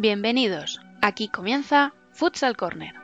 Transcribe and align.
Bienvenidos, 0.00 0.80
aquí 1.02 1.26
comienza 1.26 1.92
Futsal 2.12 2.56
Corner. 2.56 2.94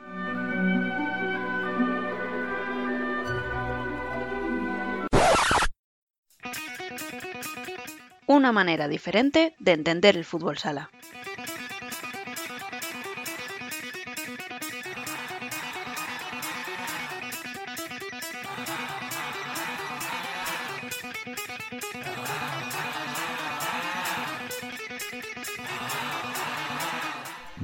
Una 8.27 8.53
manera 8.53 8.87
diferente 8.87 9.55
de 9.59 9.73
entender 9.73 10.15
el 10.15 10.23
fútbol 10.23 10.57
sala. 10.57 10.89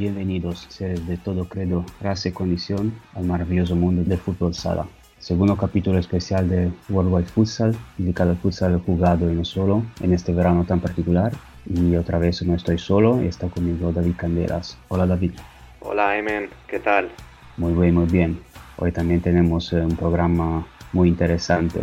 Bienvenidos, 0.01 0.65
seres 0.69 1.05
de 1.05 1.15
todo 1.15 1.47
credo, 1.47 1.85
raza 2.01 2.29
y 2.29 2.31
condición, 2.31 2.91
al 3.13 3.25
maravilloso 3.25 3.75
mundo 3.75 4.03
del 4.03 4.17
fútbol 4.17 4.55
sala. 4.55 4.87
Segundo 5.19 5.55
capítulo 5.55 5.99
especial 5.99 6.49
de 6.49 6.71
Worldwide 6.89 7.27
Futsal, 7.27 7.75
dedicado 7.99 8.31
al 8.31 8.37
futsal 8.37 8.81
jugado 8.83 9.31
y 9.31 9.35
no 9.35 9.45
solo, 9.45 9.83
en 10.01 10.13
este 10.13 10.33
verano 10.33 10.65
tan 10.65 10.79
particular. 10.79 11.33
Y 11.69 11.95
otra 11.97 12.17
vez 12.17 12.41
no 12.41 12.55
estoy 12.55 12.79
solo, 12.79 13.21
está 13.21 13.47
conmigo 13.49 13.91
David 13.91 14.15
Candelas. 14.17 14.75
Hola 14.87 15.05
David. 15.05 15.33
Hola 15.81 16.17
Emen, 16.17 16.49
¿qué 16.65 16.79
tal? 16.79 17.11
Muy 17.57 17.73
bien, 17.73 17.93
muy 17.93 18.07
bien. 18.07 18.39
Hoy 18.77 18.91
también 18.91 19.21
tenemos 19.21 19.71
eh, 19.71 19.81
un 19.81 19.95
programa 19.95 20.65
muy 20.93 21.09
interesante. 21.09 21.81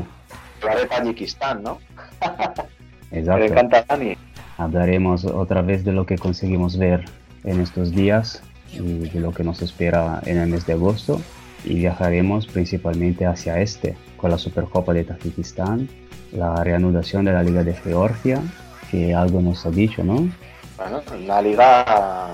La 0.65 0.75
de 0.75 0.87
Tayikistán, 0.87 1.63
¿no? 1.63 1.79
Exacto. 3.13 3.39
Me 3.39 3.47
encanta 3.47 3.85
Dani. 3.89 4.17
Hablaremos 4.57 5.25
otra 5.25 5.63
vez 5.63 5.85
de 5.85 5.93
lo 5.93 6.05
que 6.05 6.19
conseguimos 6.19 6.77
ver 6.77 7.05
en 7.45 7.61
estos 7.61 7.93
días 7.93 8.43
y 8.73 9.09
de 9.09 9.21
lo 9.21 9.33
que 9.33 9.45
nos 9.45 9.63
espera 9.63 10.21
en 10.27 10.39
el 10.39 10.49
mes 10.49 10.67
de 10.67 10.75
agosto 10.75 11.21
y 11.65 11.75
viajaremos 11.75 12.47
principalmente 12.47 13.27
hacia 13.27 13.61
este 13.61 13.97
con 14.17 14.31
la 14.31 14.39
Supercopa 14.39 14.93
de 14.93 15.05
Tajikistán, 15.05 15.89
la 16.33 16.63
reanudación 16.63 17.25
de 17.25 17.33
la 17.33 17.43
Liga 17.43 17.63
de 17.63 17.75
Georgia, 17.75 18.41
que 18.91 19.15
algo 19.15 19.41
nos 19.41 19.65
ha 19.67 19.71
dicho, 19.71 20.03
¿no? 20.05 20.29
Bueno, 20.77 21.03
la 21.27 21.43
liga 21.43 22.29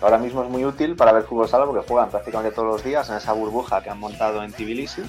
ahora 0.00 0.18
mismo 0.18 0.42
es 0.42 0.48
muy 0.48 0.64
útil 0.64 0.96
para 0.96 1.12
ver 1.12 1.24
fútbol 1.24 1.48
sala 1.48 1.66
porque 1.66 1.86
juegan 1.86 2.10
prácticamente 2.10 2.54
todos 2.54 2.68
los 2.68 2.84
días 2.84 3.08
en 3.10 3.16
esa 3.16 3.32
burbuja 3.32 3.82
que 3.82 3.90
han 3.90 3.98
montado 3.98 4.42
en 4.42 4.52
Tbilisi 4.52 5.02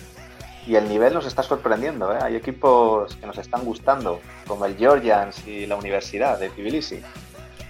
y 0.67 0.75
el 0.75 0.88
nivel 0.89 1.13
nos 1.13 1.25
está 1.25 1.43
sorprendiendo. 1.43 2.13
¿eh? 2.13 2.19
Hay 2.21 2.36
equipos 2.36 3.15
que 3.15 3.25
nos 3.25 3.38
están 3.38 3.63
gustando, 3.63 4.19
como 4.47 4.65
el 4.65 4.75
Georgians 4.77 5.47
y 5.47 5.65
la 5.65 5.75
Universidad 5.75 6.39
de 6.39 6.49
Tbilisi. 6.49 7.02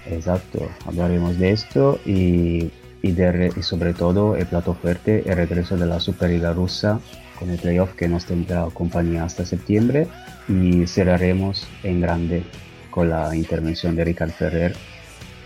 Exacto, 0.08 0.70
hablaremos 0.86 1.38
de 1.38 1.52
esto 1.52 2.00
y, 2.06 2.72
y, 3.02 3.12
de, 3.12 3.52
sobre 3.62 3.94
todo 3.94 4.36
el 4.36 4.46
plato 4.48 4.74
fuerte, 4.74 5.24
el 5.26 5.36
regreso 5.36 5.78
de 5.78 5.86
la 5.86 6.00
Superliga 6.00 6.54
rusa 6.54 7.00
con 7.38 7.50
el 7.50 7.58
playoff 7.58 7.94
que 7.96 8.08
nos 8.08 8.26
tendrá 8.26 8.68
compañía 8.74 9.24
hasta 9.24 9.46
septiembre 9.46 10.08
y 10.48 10.86
cerraremos 10.88 11.68
en 11.84 12.02
grande 12.02 12.44
con 12.90 13.10
la 13.10 13.36
intervención 13.36 13.96
de 13.96 14.06
Ricard 14.06 14.32
Ferrer 14.32 14.76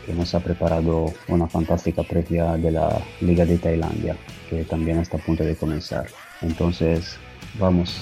que 0.06 0.14
nos 0.14 0.36
ha 0.36 0.40
preparado 0.40 1.14
una 1.28 1.48
fantástica 1.48 2.04
previa 2.04 2.58
de 2.58 2.72
la 2.72 3.02
Liga 3.22 3.46
de 3.46 3.58
Tailandia 3.58 4.16
que 4.50 4.64
también 4.64 5.00
está 5.00 5.18
a 5.18 5.20
punto 5.22 5.44
de 5.44 5.56
comenzar. 5.56 6.06
Entonces, 6.42 7.18
vamos. 7.58 8.02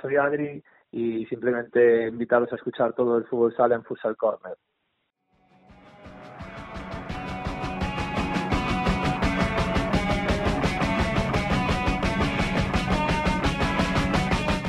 Soy 0.00 0.16
Adri 0.16 0.62
y 0.90 1.26
simplemente 1.26 2.08
invitaros 2.08 2.52
a 2.52 2.56
escuchar 2.56 2.92
todo 2.92 3.18
el 3.18 3.24
fútbol 3.24 3.54
sala 3.56 3.74
en 3.74 3.84
Futsal 3.84 4.16
Corner. 4.16 4.56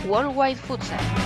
Worldwide 0.08 0.58
Futsal. 0.58 1.23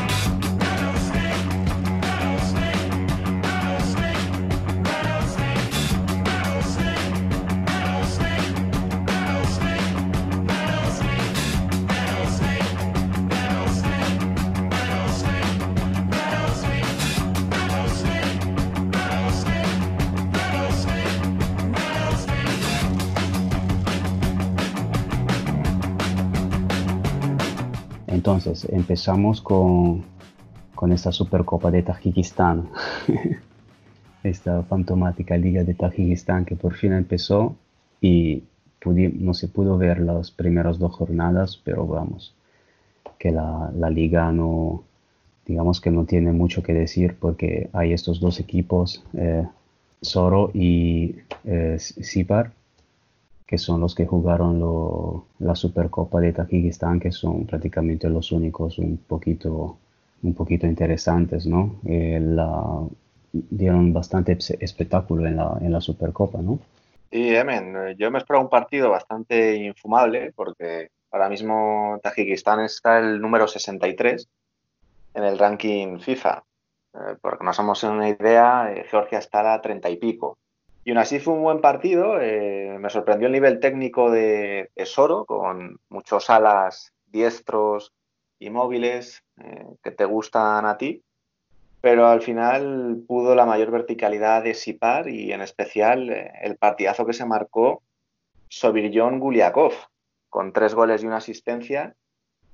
Entonces, 28.27 28.67
empezamos 28.73 29.39
con, 29.39 30.03
con 30.75 30.91
esta 30.91 31.13
Supercopa 31.13 31.71
de 31.71 31.81
Tajikistán, 31.81 32.67
esta 34.23 34.63
fantomática 34.63 35.37
Liga 35.37 35.63
de 35.63 35.73
Tajikistán 35.73 36.43
que 36.43 36.57
por 36.57 36.73
fin 36.73 36.91
empezó 36.91 37.55
y 38.01 38.43
no 38.83 39.33
se 39.33 39.47
pudo 39.47 39.77
ver 39.77 40.01
las 40.01 40.31
primeras 40.31 40.77
dos 40.77 40.93
jornadas, 40.93 41.61
pero 41.63 41.87
vamos, 41.87 42.35
que 43.17 43.31
la, 43.31 43.71
la, 43.73 43.89
liga 43.89 44.29
no, 44.33 44.83
digamos 45.45 45.79
que 45.79 45.89
no 45.89 46.03
tiene 46.03 46.33
mucho 46.33 46.61
que 46.61 46.73
decir 46.73 47.15
porque 47.17 47.69
hay 47.71 47.93
estos 47.93 48.19
dos 48.19 48.41
equipos, 48.41 49.05
eh, 49.13 49.47
Soro 50.01 50.51
y 50.53 51.15
eh, 51.45 51.77
Sipar, 51.79 52.51
que 53.47 53.57
son 53.57 53.79
los 53.79 53.95
que 53.95 54.05
jugaron 54.05 54.59
lo, 54.59 55.25
la 55.39 55.55
Supercopa 55.55 56.19
de 56.19 56.33
Tajikistán, 56.33 56.99
que 56.99 57.11
son 57.11 57.45
prácticamente 57.45 58.09
los 58.09 58.31
únicos 58.33 58.77
un 58.77 58.97
poquito, 58.97 59.77
un 60.21 60.33
poquito 60.33 60.67
interesantes, 60.67 61.47
¿no? 61.47 61.79
Eh, 61.85 62.19
la, 62.21 62.81
dieron 63.31 63.93
bastante 63.93 64.37
espectáculo 64.59 65.25
en 65.25 65.37
la, 65.37 65.57
en 65.61 65.71
la 65.71 65.79
Supercopa, 65.79 66.41
¿no? 66.41 66.59
Sí, 67.09 67.33
Emen, 67.33 67.95
yo 67.97 68.11
me 68.11 68.17
espero 68.17 68.41
un 68.41 68.49
partido 68.49 68.89
bastante 68.89 69.55
infumable 69.55 70.33
porque 70.35 70.89
ahora 71.11 71.29
mismo 71.29 71.99
Tajikistán 72.03 72.59
está 72.59 72.99
el 72.99 73.21
número 73.21 73.47
63 73.47 74.27
en 75.13 75.23
el 75.23 75.39
ranking 75.39 75.99
FIFA. 75.99 76.43
Eh, 76.93 77.15
porque 77.21 77.43
no 77.43 77.53
somos 77.53 77.83
una 77.83 78.09
idea, 78.09 78.73
eh, 78.73 78.85
Georgia 78.89 79.19
está 79.19 79.39
a 79.39 79.43
la 79.43 79.61
30 79.61 79.89
y 79.89 79.97
pico. 79.97 80.37
Y 80.87 80.91
aún 80.91 80.99
así 80.99 81.19
fue 81.19 81.33
un 81.33 81.43
buen 81.43 81.59
partido. 81.59 82.17
Eh, 82.21 82.77
me 82.79 82.89
sorprendió 82.89 83.25
el 83.25 83.33
nivel 83.33 83.59
técnico 83.59 84.09
de, 84.09 84.71
de 84.73 85.25
con 85.27 85.81
muchos 85.89 86.29
alas 86.29 86.93
diestros 87.07 87.91
y 88.39 88.49
móviles 88.51 89.21
eh, 89.37 89.65
que 89.83 89.91
te 89.91 90.05
gustan 90.05 90.65
a 90.65 90.77
ti. 90.77 91.03
Pero 91.81 92.07
al 92.07 92.21
final 92.21 93.03
pudo 93.05 93.35
la 93.35 93.45
mayor 93.45 93.69
verticalidad 93.69 94.43
de 94.43 94.53
Sipar 94.53 95.09
y 95.09 95.33
en 95.33 95.41
especial 95.41 96.09
eh, 96.09 96.31
el 96.41 96.55
partidazo 96.55 97.05
que 97.05 97.11
se 97.11 97.25
marcó 97.25 97.83
Sobirjon 98.47 99.19
Guliakov, 99.19 99.73
con 100.29 100.53
tres 100.53 100.73
goles 100.73 101.03
y 101.03 101.07
una 101.07 101.17
asistencia. 101.17 101.97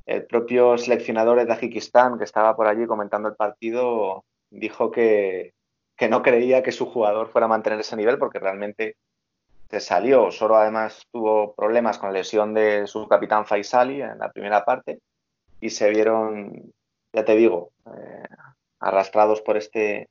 El 0.08 0.26
propio 0.26 0.80
seleccionador 0.80 1.38
de 1.38 1.46
Tajikistán, 1.46 2.18
que 2.18 2.24
estaba 2.24 2.56
por 2.56 2.66
allí 2.66 2.88
comentando 2.88 3.30
el 3.30 3.36
partido, 3.36 4.26
dijo 4.50 4.90
que, 4.90 5.54
que 5.96 6.10
no 6.10 6.22
creía 6.22 6.64
que 6.64 6.72
su 6.72 6.86
jugador 6.86 7.30
fuera 7.30 7.46
a 7.46 7.50
mantener 7.50 7.80
ese 7.80 7.96
nivel 7.96 8.18
porque 8.18 8.40
realmente 8.40 8.96
se 9.70 9.80
salió. 9.80 10.32
Soro 10.32 10.58
además 10.58 11.08
tuvo 11.12 11.54
problemas 11.54 11.98
con 11.98 12.10
la 12.10 12.20
lesión 12.20 12.54
de 12.54 12.88
su 12.88 13.08
capitán 13.08 13.46
Faisali 13.46 14.02
en 14.02 14.20
la 14.20 14.32
primera 14.32 14.66
parte 14.66 15.00
y 15.62 15.70
se 15.70 15.90
vieron, 15.90 16.74
ya 17.14 17.24
te 17.24 17.36
digo, 17.36 17.72
eh, 17.88 18.28
arrastrados 18.80 19.42
por 19.42 19.58
este 19.58 20.10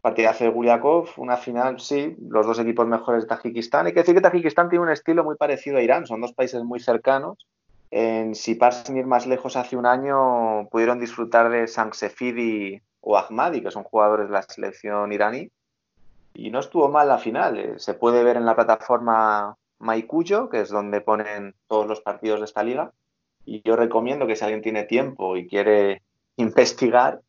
partidazo 0.00 0.44
de 0.44 0.50
Guliakov. 0.50 1.10
Una 1.16 1.36
final, 1.36 1.80
sí, 1.80 2.16
los 2.20 2.46
dos 2.46 2.58
equipos 2.58 2.86
mejores 2.86 3.22
de 3.22 3.28
Tajikistán. 3.28 3.86
Hay 3.86 3.92
que 3.92 4.00
decir 4.00 4.14
que 4.14 4.20
Tajikistán 4.20 4.68
tiene 4.68 4.84
un 4.84 4.90
estilo 4.90 5.24
muy 5.24 5.36
parecido 5.36 5.78
a 5.78 5.82
Irán, 5.82 6.06
son 6.06 6.20
dos 6.20 6.32
países 6.32 6.62
muy 6.64 6.80
cercanos. 6.80 7.46
En 7.90 8.34
Sipar, 8.34 8.72
sin 8.72 8.96
ir 8.96 9.06
más 9.06 9.26
lejos, 9.26 9.56
hace 9.56 9.76
un 9.76 9.86
año 9.86 10.68
pudieron 10.70 10.98
disfrutar 10.98 11.50
de 11.50 11.66
Sangsefidi 11.66 12.82
o 13.00 13.16
Ahmadi, 13.16 13.62
que 13.62 13.70
son 13.70 13.84
jugadores 13.84 14.28
de 14.28 14.32
la 14.32 14.42
selección 14.42 15.12
iraní. 15.12 15.50
Y 16.34 16.50
no 16.50 16.60
estuvo 16.60 16.88
mal 16.88 17.08
la 17.08 17.18
final. 17.18 17.58
Eh, 17.58 17.78
se 17.78 17.94
puede 17.94 18.22
ver 18.22 18.36
en 18.36 18.46
la 18.46 18.54
plataforma 18.54 19.56
Maikuyo, 19.78 20.48
que 20.48 20.60
es 20.60 20.70
donde 20.70 21.00
ponen 21.00 21.54
todos 21.68 21.86
los 21.86 22.00
partidos 22.00 22.40
de 22.40 22.46
esta 22.46 22.62
liga. 22.62 22.92
Y 23.44 23.62
yo 23.64 23.76
recomiendo 23.76 24.26
que 24.26 24.36
si 24.36 24.44
alguien 24.44 24.62
tiene 24.62 24.84
tiempo 24.84 25.36
y 25.36 25.48
quiere 25.48 26.02
investigar, 26.36 27.20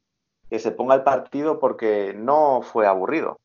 que 0.49 0.59
se 0.59 0.71
ponga 0.71 0.95
el 0.95 1.03
partido 1.03 1.59
porque 1.59 2.13
no 2.17 2.61
fue 2.61 2.87
aburrido. 2.87 3.39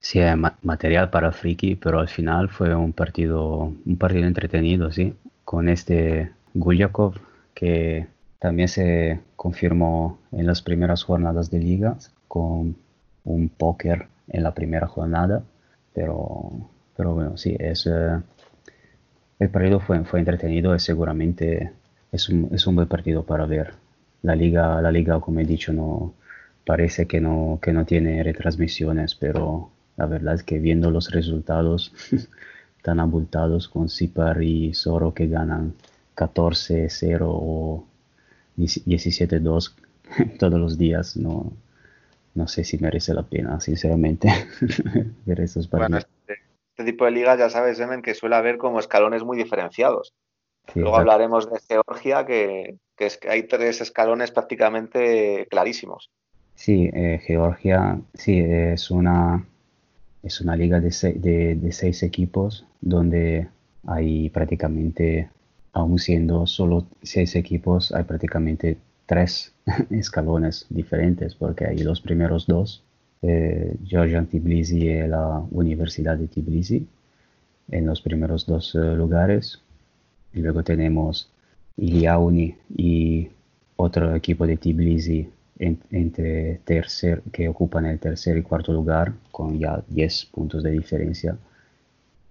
Sí, 0.00 0.20
material 0.62 1.10
para 1.10 1.32
friki, 1.32 1.74
pero 1.74 1.98
al 1.98 2.08
final 2.08 2.48
fue 2.48 2.74
un 2.74 2.92
partido, 2.92 3.72
un 3.84 3.98
partido 3.98 4.26
entretenido, 4.26 4.92
sí, 4.92 5.14
con 5.44 5.68
este 5.68 6.30
Gulyakov 6.54 7.14
que 7.52 8.06
también 8.38 8.68
se 8.68 9.20
confirmó 9.36 10.18
en 10.32 10.46
las 10.46 10.62
primeras 10.62 11.02
jornadas 11.02 11.50
de 11.50 11.58
liga 11.58 11.96
con 12.28 12.76
un 13.24 13.48
póker 13.48 14.08
en 14.28 14.42
la 14.42 14.54
primera 14.54 14.86
jornada, 14.86 15.42
pero, 15.94 16.50
pero 16.96 17.14
bueno, 17.14 17.36
sí, 17.36 17.56
es, 17.58 17.86
eh, 17.86 18.20
el 19.38 19.48
partido 19.50 19.80
fue, 19.80 20.04
fue 20.04 20.20
entretenido 20.20 20.74
y 20.74 20.80
seguramente 20.80 21.72
es 22.12 22.28
un, 22.28 22.48
es 22.52 22.66
un 22.66 22.76
buen 22.76 22.88
partido 22.88 23.24
para 23.24 23.46
ver. 23.46 23.74
La 24.22 24.34
liga, 24.34 24.80
la 24.82 24.90
liga, 24.90 25.20
como 25.20 25.40
he 25.40 25.44
dicho, 25.44 25.72
parece 26.66 27.06
que 27.06 27.20
no, 27.20 27.58
que 27.62 27.72
no 27.72 27.84
tiene 27.86 28.22
retransmisiones, 28.22 29.14
pero 29.14 29.70
la 29.96 30.06
verdad 30.06 30.34
es 30.34 30.42
que 30.42 30.58
viendo 30.58 30.90
los 30.90 31.10
resultados 31.10 31.92
tan 32.82 33.00
abultados 33.00 33.68
con 33.68 33.88
Zipar 33.88 34.42
y 34.42 34.74
Soro 34.74 35.14
que 35.14 35.28
ganan 35.28 35.74
14-0 36.16 37.18
o 37.22 37.84
17-2 38.58 39.74
todos 40.38 40.60
los 40.60 40.76
días, 40.76 41.16
no, 41.16 41.52
no 42.34 42.48
sé 42.48 42.64
si 42.64 42.78
merece 42.78 43.14
la 43.14 43.22
pena, 43.22 43.60
sinceramente, 43.60 44.28
ver 45.26 45.40
estos 45.40 45.68
partidos. 45.68 46.06
Este, 46.26 46.42
este, 46.70 46.84
tipo 46.84 47.04
de 47.04 47.12
ligas, 47.12 47.38
ya 47.38 47.50
sabes, 47.50 47.80
Emen, 47.80 48.02
que 48.02 48.14
suele 48.14 48.36
haber 48.36 48.58
como 48.58 48.80
escalones 48.80 49.24
muy 49.24 49.36
diferenciados. 49.36 50.14
Luego 50.74 50.96
hablaremos 50.96 51.50
de 51.50 51.60
Georgia, 51.66 52.26
que, 52.26 52.76
que, 52.94 53.06
es 53.06 53.16
que 53.16 53.30
hay 53.30 53.44
tres 53.44 53.80
escalones 53.80 54.30
prácticamente 54.30 55.46
clarísimos. 55.48 56.10
Sí, 56.58 56.90
eh, 56.92 57.20
Georgia, 57.24 58.00
sí, 58.14 58.40
es 58.40 58.90
una, 58.90 59.46
es 60.24 60.40
una 60.40 60.56
liga 60.56 60.80
de, 60.80 61.54
de, 61.54 61.72
seis 61.72 62.02
equipos 62.02 62.66
donde 62.80 63.46
hay 63.86 64.28
prácticamente, 64.30 65.30
aún 65.72 65.98
siendo 65.98 66.46
solo 66.46 66.86
seis 67.02 67.36
equipos, 67.36 67.92
hay 67.92 68.04
prácticamente 68.04 68.78
tres 69.06 69.52
escalones 69.90 70.66
diferentes 70.68 71.34
porque 71.34 71.66
hay 71.66 71.78
los 71.78 72.00
primeros 72.00 72.46
dos, 72.46 72.82
eh, 73.22 73.76
Georgian 73.84 74.26
Tbilisi 74.26 74.88
y 74.88 75.08
la 75.08 75.42
Universidad 75.50 76.16
de 76.16 76.28
Tbilisi, 76.28 76.86
en 77.70 77.86
los 77.86 78.00
primeros 78.00 78.46
dos 78.46 78.74
eh, 78.74 78.78
lugares. 78.94 79.60
Y 80.32 80.40
luego 80.40 80.62
tenemos 80.62 81.30
Iliauni 81.76 82.54
y 82.76 83.28
otro 83.76 84.14
equipo 84.14 84.46
de 84.46 84.56
Tbilisi 84.56 85.28
entre 85.58 86.60
tercer, 86.64 87.22
que 87.32 87.48
ocupan 87.48 87.86
el 87.86 87.98
tercer 87.98 88.36
y 88.36 88.42
cuarto 88.42 88.72
lugar 88.72 89.12
con 89.32 89.58
ya 89.58 89.82
10 89.88 90.26
puntos 90.26 90.62
de 90.62 90.70
diferencia. 90.70 91.36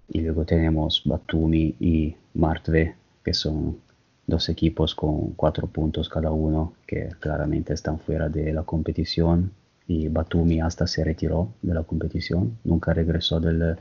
Y 0.10 0.22
luego 0.22 0.46
tenemos 0.46 1.02
Batumi 1.04 1.76
y 1.80 2.16
Martve, 2.34 2.96
que 3.28 3.34
son 3.34 3.80
dos 4.26 4.48
equipos 4.48 4.96
con 4.96 5.34
cuatro 5.34 5.68
puntos 5.68 6.08
cada 6.08 6.32
uno, 6.32 6.76
que 6.88 7.10
claramente 7.20 7.74
están 7.74 8.00
fuera 8.00 8.30
de 8.30 8.54
la 8.54 8.64
competición. 8.64 9.52
Y 9.86 10.08
Batumi 10.08 10.62
hasta 10.62 10.88
se 10.88 11.04
retiró 11.04 11.50
de 11.62 11.74
la 11.74 11.84
competición, 11.84 12.58
nunca 12.64 12.94
regresó 12.94 13.42
del, 13.42 13.76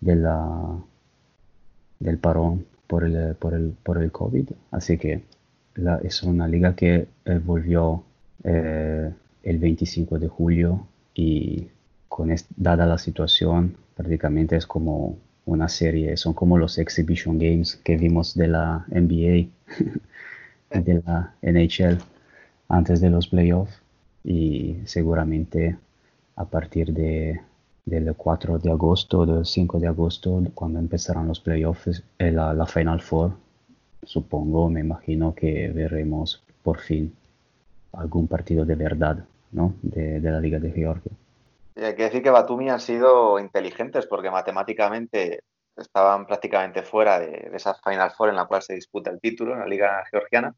de 0.00 0.16
la, 0.16 0.76
del 2.00 2.18
parón 2.18 2.66
por 2.88 3.04
el, 3.04 3.36
por, 3.36 3.54
el, 3.54 3.76
por 3.84 4.02
el 4.02 4.10
COVID. 4.10 4.48
Así 4.72 4.98
que 4.98 5.22
la, 5.76 5.98
es 5.98 6.24
una 6.24 6.48
liga 6.48 6.74
que 6.74 7.06
volvió 7.44 8.02
eh, 8.42 9.12
el 9.44 9.58
25 9.58 10.18
de 10.18 10.26
julio 10.26 10.88
y 11.14 11.68
con 12.08 12.34
dada 12.56 12.84
la 12.84 12.98
situación 12.98 13.76
prácticamente 13.94 14.56
es 14.56 14.66
como 14.66 15.18
una 15.46 15.68
serie, 15.68 16.16
son 16.16 16.34
como 16.34 16.58
los 16.58 16.78
exhibition 16.78 17.38
games 17.38 17.76
que 17.76 17.96
vimos 17.96 18.34
de 18.34 18.48
la 18.48 18.84
NBA, 18.88 19.48
de 20.80 21.02
la 21.04 21.34
NHL 21.42 21.98
antes 22.68 23.00
de 23.00 23.10
los 23.10 23.28
playoffs 23.28 23.80
y 24.24 24.76
seguramente 24.84 25.76
a 26.36 26.44
partir 26.44 26.92
de 26.92 27.40
del 27.86 28.14
4 28.14 28.58
de 28.58 28.70
agosto, 28.70 29.26
del 29.26 29.44
5 29.44 29.80
de 29.80 29.88
agosto, 29.88 30.42
cuando 30.54 30.78
empezarán 30.78 31.26
los 31.26 31.40
playoffs, 31.40 32.02
eh, 32.18 32.30
la, 32.30 32.54
la 32.54 32.66
Final 32.66 33.00
Four, 33.00 33.32
supongo, 34.04 34.70
me 34.70 34.80
imagino 34.80 35.34
que 35.34 35.68
veremos 35.68 36.42
por 36.62 36.78
fin 36.78 37.12
algún 37.92 38.28
partido 38.28 38.64
de 38.64 38.74
verdad 38.74 39.24
¿no? 39.52 39.74
de, 39.82 40.20
la 40.20 40.40
Liga 40.40 40.58
de 40.58 40.70
Georgia. 40.70 41.12
Hay 41.76 41.94
que 41.94 42.04
decir 42.04 42.22
que 42.22 42.30
Batumi 42.30 42.70
han 42.70 42.80
sido 42.80 43.38
inteligentes 43.38 44.06
porque 44.06 44.30
matemáticamente 44.30 45.40
estaban 45.76 46.26
prácticamente 46.26 46.82
fuera 46.82 47.18
de, 47.18 47.50
esa 47.54 47.74
Final 47.74 48.10
Four 48.12 48.30
en 48.30 48.36
la 48.36 48.46
cual 48.46 48.62
se 48.62 48.74
disputa 48.74 49.10
el 49.10 49.20
título 49.20 49.54
en 49.54 49.60
la 49.60 49.66
Liga 49.66 50.04
Georgiana 50.10 50.54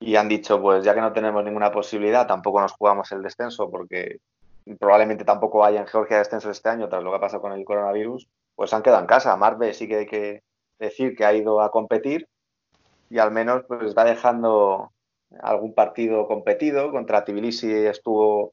y 0.00 0.16
han 0.16 0.28
dicho, 0.28 0.60
pues 0.60 0.84
ya 0.84 0.94
que 0.94 1.00
no 1.00 1.12
tenemos 1.12 1.44
ninguna 1.44 1.72
posibilidad, 1.72 2.26
tampoco 2.26 2.60
nos 2.60 2.72
jugamos 2.72 3.10
el 3.12 3.22
descenso 3.22 3.70
porque 3.70 4.18
probablemente 4.78 5.24
tampoco 5.24 5.64
haya 5.64 5.80
en 5.80 5.86
Georgia 5.86 6.18
descenso 6.18 6.50
este 6.50 6.68
año 6.68 6.88
tras 6.88 7.02
lo 7.02 7.10
que 7.10 7.16
ha 7.16 7.20
pasado 7.20 7.42
con 7.42 7.52
el 7.52 7.64
coronavirus, 7.64 8.28
pues 8.54 8.72
han 8.72 8.82
quedado 8.82 9.00
en 9.00 9.06
casa. 9.06 9.36
Marve 9.36 9.74
sí 9.74 9.88
que 9.88 9.96
hay 9.96 10.06
que 10.06 10.42
decir 10.78 11.16
que 11.16 11.24
ha 11.24 11.32
ido 11.32 11.60
a 11.60 11.70
competir 11.70 12.28
y 13.10 13.18
al 13.18 13.30
menos 13.32 13.64
pues 13.66 13.82
está 13.84 14.04
dejando 14.04 14.92
algún 15.40 15.74
partido 15.74 16.26
competido. 16.26 16.90
Contra 16.90 17.24
Tbilisi 17.24 17.72
estuvo 17.72 18.52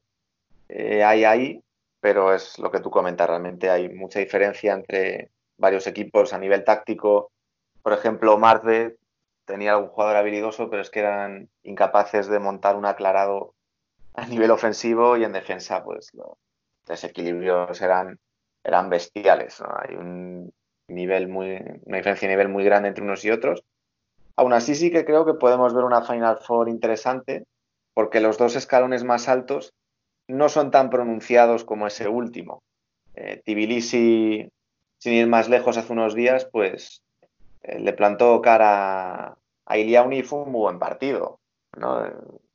eh, 0.68 1.04
ahí, 1.04 1.24
ahí, 1.24 1.62
pero 2.06 2.32
es 2.32 2.56
lo 2.60 2.70
que 2.70 2.78
tú 2.78 2.88
comentas, 2.88 3.28
realmente 3.28 3.68
hay 3.68 3.88
mucha 3.88 4.20
diferencia 4.20 4.72
entre 4.72 5.32
varios 5.58 5.88
equipos 5.88 6.32
a 6.32 6.38
nivel 6.38 6.62
táctico. 6.62 7.32
Por 7.82 7.92
ejemplo, 7.92 8.38
Marve 8.38 8.96
tenía 9.44 9.72
algún 9.72 9.88
jugador 9.88 10.14
habilidoso, 10.14 10.70
pero 10.70 10.82
es 10.82 10.88
que 10.88 11.00
eran 11.00 11.48
incapaces 11.64 12.28
de 12.28 12.38
montar 12.38 12.76
un 12.76 12.86
aclarado 12.86 13.54
a 14.14 14.24
nivel 14.24 14.52
ofensivo 14.52 15.16
y 15.16 15.24
en 15.24 15.32
defensa, 15.32 15.82
pues 15.82 16.14
los 16.14 16.38
desequilibrios 16.86 17.82
eran, 17.82 18.20
eran 18.62 18.88
bestiales. 18.88 19.60
Hay 19.60 19.96
un 19.96 20.54
nivel 20.86 21.26
muy, 21.26 21.60
una 21.86 21.96
diferencia 21.96 22.28
de 22.28 22.34
nivel 22.34 22.50
muy 22.50 22.62
grande 22.62 22.90
entre 22.90 23.02
unos 23.02 23.24
y 23.24 23.32
otros. 23.32 23.64
Aún 24.36 24.52
así 24.52 24.76
sí 24.76 24.92
que 24.92 25.04
creo 25.04 25.26
que 25.26 25.34
podemos 25.34 25.74
ver 25.74 25.82
una 25.82 26.02
Final 26.02 26.38
Four 26.38 26.68
interesante 26.68 27.46
porque 27.94 28.20
los 28.20 28.38
dos 28.38 28.54
escalones 28.54 29.02
más 29.02 29.26
altos 29.26 29.74
no 30.28 30.48
son 30.48 30.70
tan 30.70 30.90
pronunciados 30.90 31.64
como 31.64 31.86
ese 31.86 32.08
último. 32.08 32.62
Eh, 33.14 33.42
Tbilisi, 33.44 34.48
sin 34.98 35.12
ir 35.12 35.26
más 35.26 35.48
lejos 35.48 35.76
hace 35.76 35.92
unos 35.92 36.14
días, 36.14 36.48
pues 36.50 37.02
eh, 37.62 37.78
le 37.78 37.92
plantó 37.92 38.40
cara 38.42 39.36
a 39.66 39.78
Iliauni 39.78 40.18
y 40.18 40.22
fue 40.22 40.42
un 40.42 40.52
buen 40.52 40.78
partido. 40.78 41.38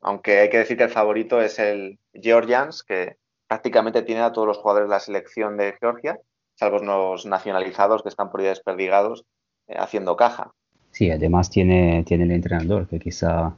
Aunque 0.02 0.40
hay 0.40 0.50
que 0.50 0.58
decir 0.58 0.78
que 0.78 0.86
el 0.86 0.90
favorito 0.90 1.42
es 1.42 1.60
el 1.60 2.00
Georgians, 2.14 2.84
que 2.84 3.18
prácticamente 3.48 4.02
tiene 4.02 4.22
a 4.22 4.32
todos 4.32 4.48
los 4.48 4.58
jugadores 4.58 4.90
de 4.90 4.96
la 4.96 5.00
selección 5.00 5.58
de 5.58 5.76
Georgia, 5.80 6.20
salvo 6.56 6.80
los 6.80 7.26
nacionalizados 7.26 8.02
que 8.02 8.10
están 8.10 8.32
por 8.32 8.40
ahí 8.40 8.48
desperdigados 8.48 9.26
eh, 9.68 9.76
haciendo 9.78 10.16
caja. 10.16 10.52
Sí, 10.92 11.12
además 11.12 11.50
tiene, 11.50 12.04
tiene 12.04 12.24
el 12.24 12.32
entrenador 12.32 12.88
que 12.88 13.00
quizá 13.00 13.56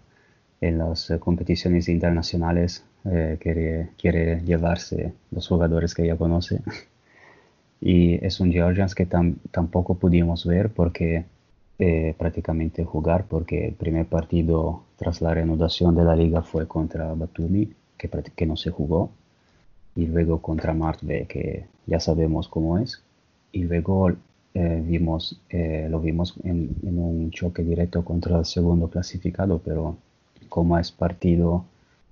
en 0.67 0.77
las 0.77 1.10
eh, 1.10 1.20
competiciones 1.20 1.89
internacionales 1.89 2.86
eh, 3.05 3.38
quiere, 3.39 3.89
quiere 3.98 4.41
llevarse 4.46 5.13
los 5.32 5.48
jugadores 5.48 5.93
que 5.93 6.08
ya 6.08 6.15
conoce. 6.17 6.62
Y 7.86 8.25
es 8.25 8.39
un 8.39 8.50
Georgians 8.53 8.96
que 8.96 9.05
tampoco 9.05 9.96
pudimos 9.96 10.46
ver 10.46 10.70
porque 10.70 11.25
eh, 11.79 12.15
prácticamente 12.17 12.86
jugar, 12.86 13.25
porque 13.27 13.67
el 13.67 13.74
primer 13.74 14.05
partido 14.05 14.84
tras 14.96 15.22
la 15.22 15.34
reanudación 15.34 15.93
de 15.93 16.05
la 16.05 16.15
liga 16.15 16.43
fue 16.43 16.65
contra 16.65 17.13
Batumi, 17.13 17.74
que, 17.98 18.10
que 18.10 18.46
no 18.46 18.55
se 18.55 18.72
jugó, 18.72 19.12
y 19.98 20.05
luego 20.08 20.41
contra 20.41 20.74
Martve, 20.74 21.25
que 21.27 21.65
ya 21.86 22.00
sabemos 22.00 22.48
cómo 22.48 22.77
es, 22.77 23.03
y 23.51 23.63
luego 23.63 24.12
eh, 24.53 24.82
vimos, 24.86 25.41
eh, 25.50 25.88
lo 25.89 26.00
vimos 26.00 26.36
en, 26.43 26.75
un 26.84 27.32
choque 27.32 27.63
directo 27.63 28.05
contra 28.05 28.39
el 28.39 28.46
segundo 28.46 28.89
clasificado, 28.89 29.60
pero 29.60 29.98
como 30.53 30.77
es 30.77 30.91
partido, 30.91 31.65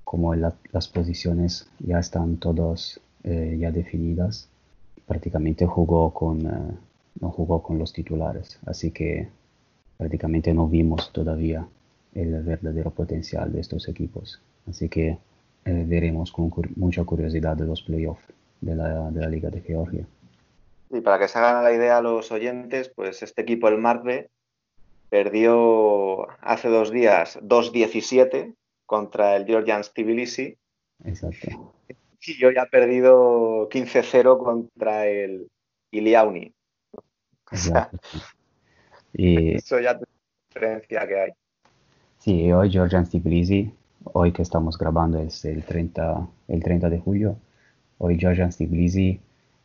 como 0.03 0.33
las 0.33 0.87
posiciones 0.87 1.69
ya 1.77 1.99
están 1.99 2.37
todas 2.37 2.99
eh, 3.23 3.55
ya 3.59 3.69
definidas, 3.71 4.49
prácticamente 5.05 5.67
jugó 5.67 6.11
con, 6.11 6.41
no 7.19 7.29
jugó 7.29 7.61
con 7.61 7.77
los 7.77 7.93
titulares, 7.93 8.57
así 8.65 8.89
que 8.89 9.29
prácticamente 9.95 10.55
no 10.55 10.67
vimos 10.67 11.11
todavía 11.13 11.67
el 12.15 12.41
verdadero 12.41 12.89
potencial 12.89 13.53
de 13.53 13.59
estos 13.59 13.87
equipos. 13.87 14.41
Así 14.67 14.89
que 14.89 15.19
eh, 15.65 15.85
veremos 15.87 16.31
con 16.31 16.51
mucha 16.77 17.03
curiosidad 17.03 17.55
de 17.55 17.67
los 17.67 17.83
playoffs 17.83 18.25
de 18.59 18.75
la, 18.75 19.11
de 19.11 19.21
la 19.21 19.29
Liga 19.29 19.51
de 19.51 19.61
Georgia. 19.61 20.07
Y 20.89 21.01
para 21.01 21.19
que 21.19 21.27
se 21.27 21.37
hagan 21.37 21.63
la 21.63 21.73
idea 21.73 21.99
a 21.99 22.01
los 22.01 22.31
oyentes, 22.31 22.89
pues 22.89 23.21
este 23.21 23.43
equipo, 23.43 23.67
el 23.67 23.77
Marbe, 23.77 24.31
perdió 25.11 26.29
hace 26.39 26.69
dos 26.69 26.89
días 26.89 27.37
2-17 27.41 28.55
contra 28.85 29.35
el 29.35 29.45
Georgian 29.45 29.81
Tbilisi. 29.93 30.57
Exacto. 31.03 31.73
Y 32.25 32.45
hoy 32.45 32.55
ha 32.57 32.65
perdido 32.67 33.67
15-0 33.69 34.41
contra 34.41 35.07
el 35.07 35.49
Iliauni. 35.91 36.53
y... 39.13 39.55
Eso 39.55 39.81
ya 39.81 39.91
es 39.91 39.99
la 39.99 40.07
diferencia 40.47 41.07
que 41.07 41.19
hay. 41.19 41.31
Sí, 42.17 42.49
hoy 42.53 42.71
Georgian 42.71 43.05
Tbilisi, 43.05 43.69
hoy 44.13 44.31
que 44.31 44.43
estamos 44.43 44.77
grabando 44.77 45.19
es 45.19 45.43
el 45.43 45.65
30, 45.65 46.25
el 46.47 46.63
30 46.63 46.89
de 46.89 46.99
julio, 46.99 47.37
hoy 47.97 48.17
Georgian 48.17 48.51
Tbilisi 48.51 49.19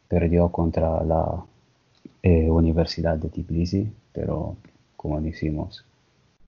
perdió 0.09 0.51
contra 0.51 1.05
la 1.05 1.45
eh, 2.23 2.51
Universidad 2.51 3.17
de 3.17 3.29
Tbilisi, 3.29 3.93
pero 4.13 4.57
como 5.07 5.21
decimos, 5.21 5.85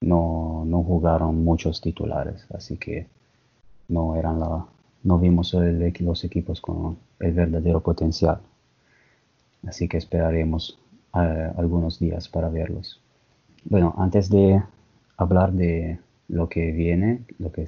no, 0.01 0.65
no 0.67 0.83
jugaron 0.83 1.45
muchos 1.45 1.81
titulares, 1.81 2.45
así 2.53 2.77
que 2.77 3.07
no 3.87 4.17
eran 4.17 4.41
la, 4.41 4.67
no 5.05 5.19
vimos 5.21 5.55
los 6.01 6.25
equipos 6.25 6.61
con 6.61 6.99
el 7.21 7.33
verdadero 7.35 7.81
potencial. 7.81 8.41
Así 9.65 9.87
que 9.87 9.99
esperaremos 9.99 10.77
eh, 11.15 11.53
algunos 11.57 12.01
días 12.01 12.29
para 12.29 12.49
verlos. 12.49 13.01
Bueno, 13.65 13.95
antes 13.97 14.29
de 14.29 14.61
hablar 15.17 15.53
de 15.53 16.01
lo 16.27 16.49
que 16.49 16.73
viene, 16.73 17.23
lo 17.39 17.53
que, 17.53 17.67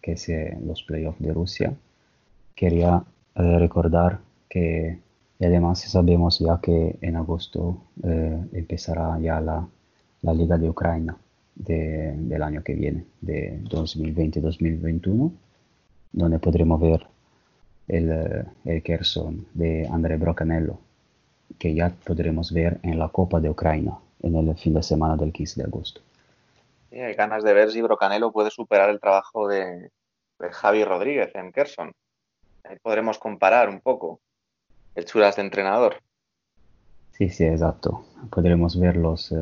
que 0.00 0.12
es 0.12 0.28
los 0.66 0.82
playoffs 0.82 1.20
de 1.20 1.32
Rusia, 1.32 1.72
quería 2.56 3.04
eh, 3.36 3.58
recordar 3.60 4.18
que 4.48 4.98
además 5.40 5.82
sabemos 5.82 6.40
ya 6.40 6.60
que 6.60 6.98
en 7.00 7.14
agosto 7.14 7.78
eh, 8.02 8.44
empezará 8.52 9.20
ya 9.20 9.40
la, 9.40 9.68
la, 10.22 10.32
Liga 10.32 10.56
de 10.58 10.68
Ucrania 10.68 11.16
del 11.54 12.42
año 12.42 12.62
que 12.62 12.74
viene, 12.74 13.04
de 13.20 13.60
2020-2021 13.64 15.32
donde 16.12 16.38
podremos 16.38 16.80
ver 16.80 17.06
el, 17.88 18.46
el 18.64 18.82
Kherson 18.82 19.46
de 19.54 19.88
André 19.90 20.16
Brocanello, 20.16 20.78
que 21.58 21.74
ya 21.74 21.90
podremos 22.04 22.52
ver 22.52 22.78
en 22.82 22.98
la 22.98 23.08
Copa 23.08 23.40
de 23.40 23.50
Ucrania 23.50 23.92
en 24.22 24.36
el 24.36 24.56
fin 24.56 24.74
de 24.74 24.82
semana 24.82 25.16
del 25.16 25.32
15 25.32 25.60
de 25.60 25.66
agosto. 25.66 26.00
hay 26.92 27.14
ganas 27.14 27.42
de 27.42 27.52
ver 27.52 27.70
si 27.70 27.82
Brocanello 27.82 28.30
puede 28.30 28.50
superar 28.50 28.90
el 28.90 29.00
trabajo 29.00 29.48
de, 29.48 29.90
Javi 30.50 30.84
Rodríguez 30.84 31.32
en 31.34 31.52
Kherson. 31.52 31.92
Ahí 32.64 32.76
podremos 32.82 33.18
comparar 33.18 33.68
un 33.68 33.80
poco 33.80 34.20
el 34.96 35.04
chulas 35.04 35.36
de 35.36 35.42
entrenador. 35.42 35.96
Sí, 37.12 37.28
sí, 37.28 37.44
exacto. 37.44 38.04
Podremos 38.28 38.78
verlos 38.78 39.30
eh, 39.30 39.36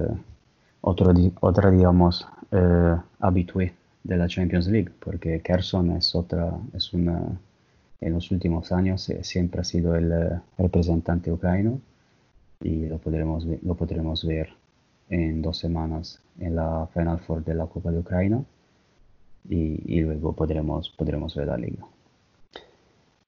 otro, 0.81 1.13
otra, 1.41 1.71
digamos, 1.71 2.27
eh, 2.53 2.97
habitué 3.21 3.75
de 4.03 4.17
la 4.17 4.29
Champions 4.29 4.67
League, 4.69 4.91
porque 4.99 5.41
Kerson 5.41 5.91
es 5.93 6.15
otra, 6.15 6.59
es 6.75 6.93
una, 6.93 7.39
en 8.01 8.13
los 8.13 8.31
últimos 8.31 8.73
años 8.73 9.09
eh, 9.11 9.23
siempre 9.23 9.61
ha 9.61 9.65
sido 9.65 9.95
el 9.95 10.11
eh, 10.13 10.41
representante 10.59 11.31
ucraniano 11.31 11.81
y 12.61 12.87
lo 12.87 12.99
podremos, 12.99 13.45
lo 13.45 13.75
podremos 13.75 14.25
ver 14.25 14.51
en 15.11 15.43
dos 15.43 15.59
semanas 15.59 16.21
en 16.39 16.57
la 16.57 16.89
Final 16.93 17.19
Four 17.21 17.45
de 17.45 17.55
la 17.55 17.67
Copa 17.67 17.91
de 17.91 17.99
Ucrania 17.99 18.43
y, 19.49 20.01
luego 20.01 20.33
podremos, 20.35 20.91
podremos 20.91 21.35
ver 21.35 21.49
la 21.49 21.57
liga. 21.57 21.85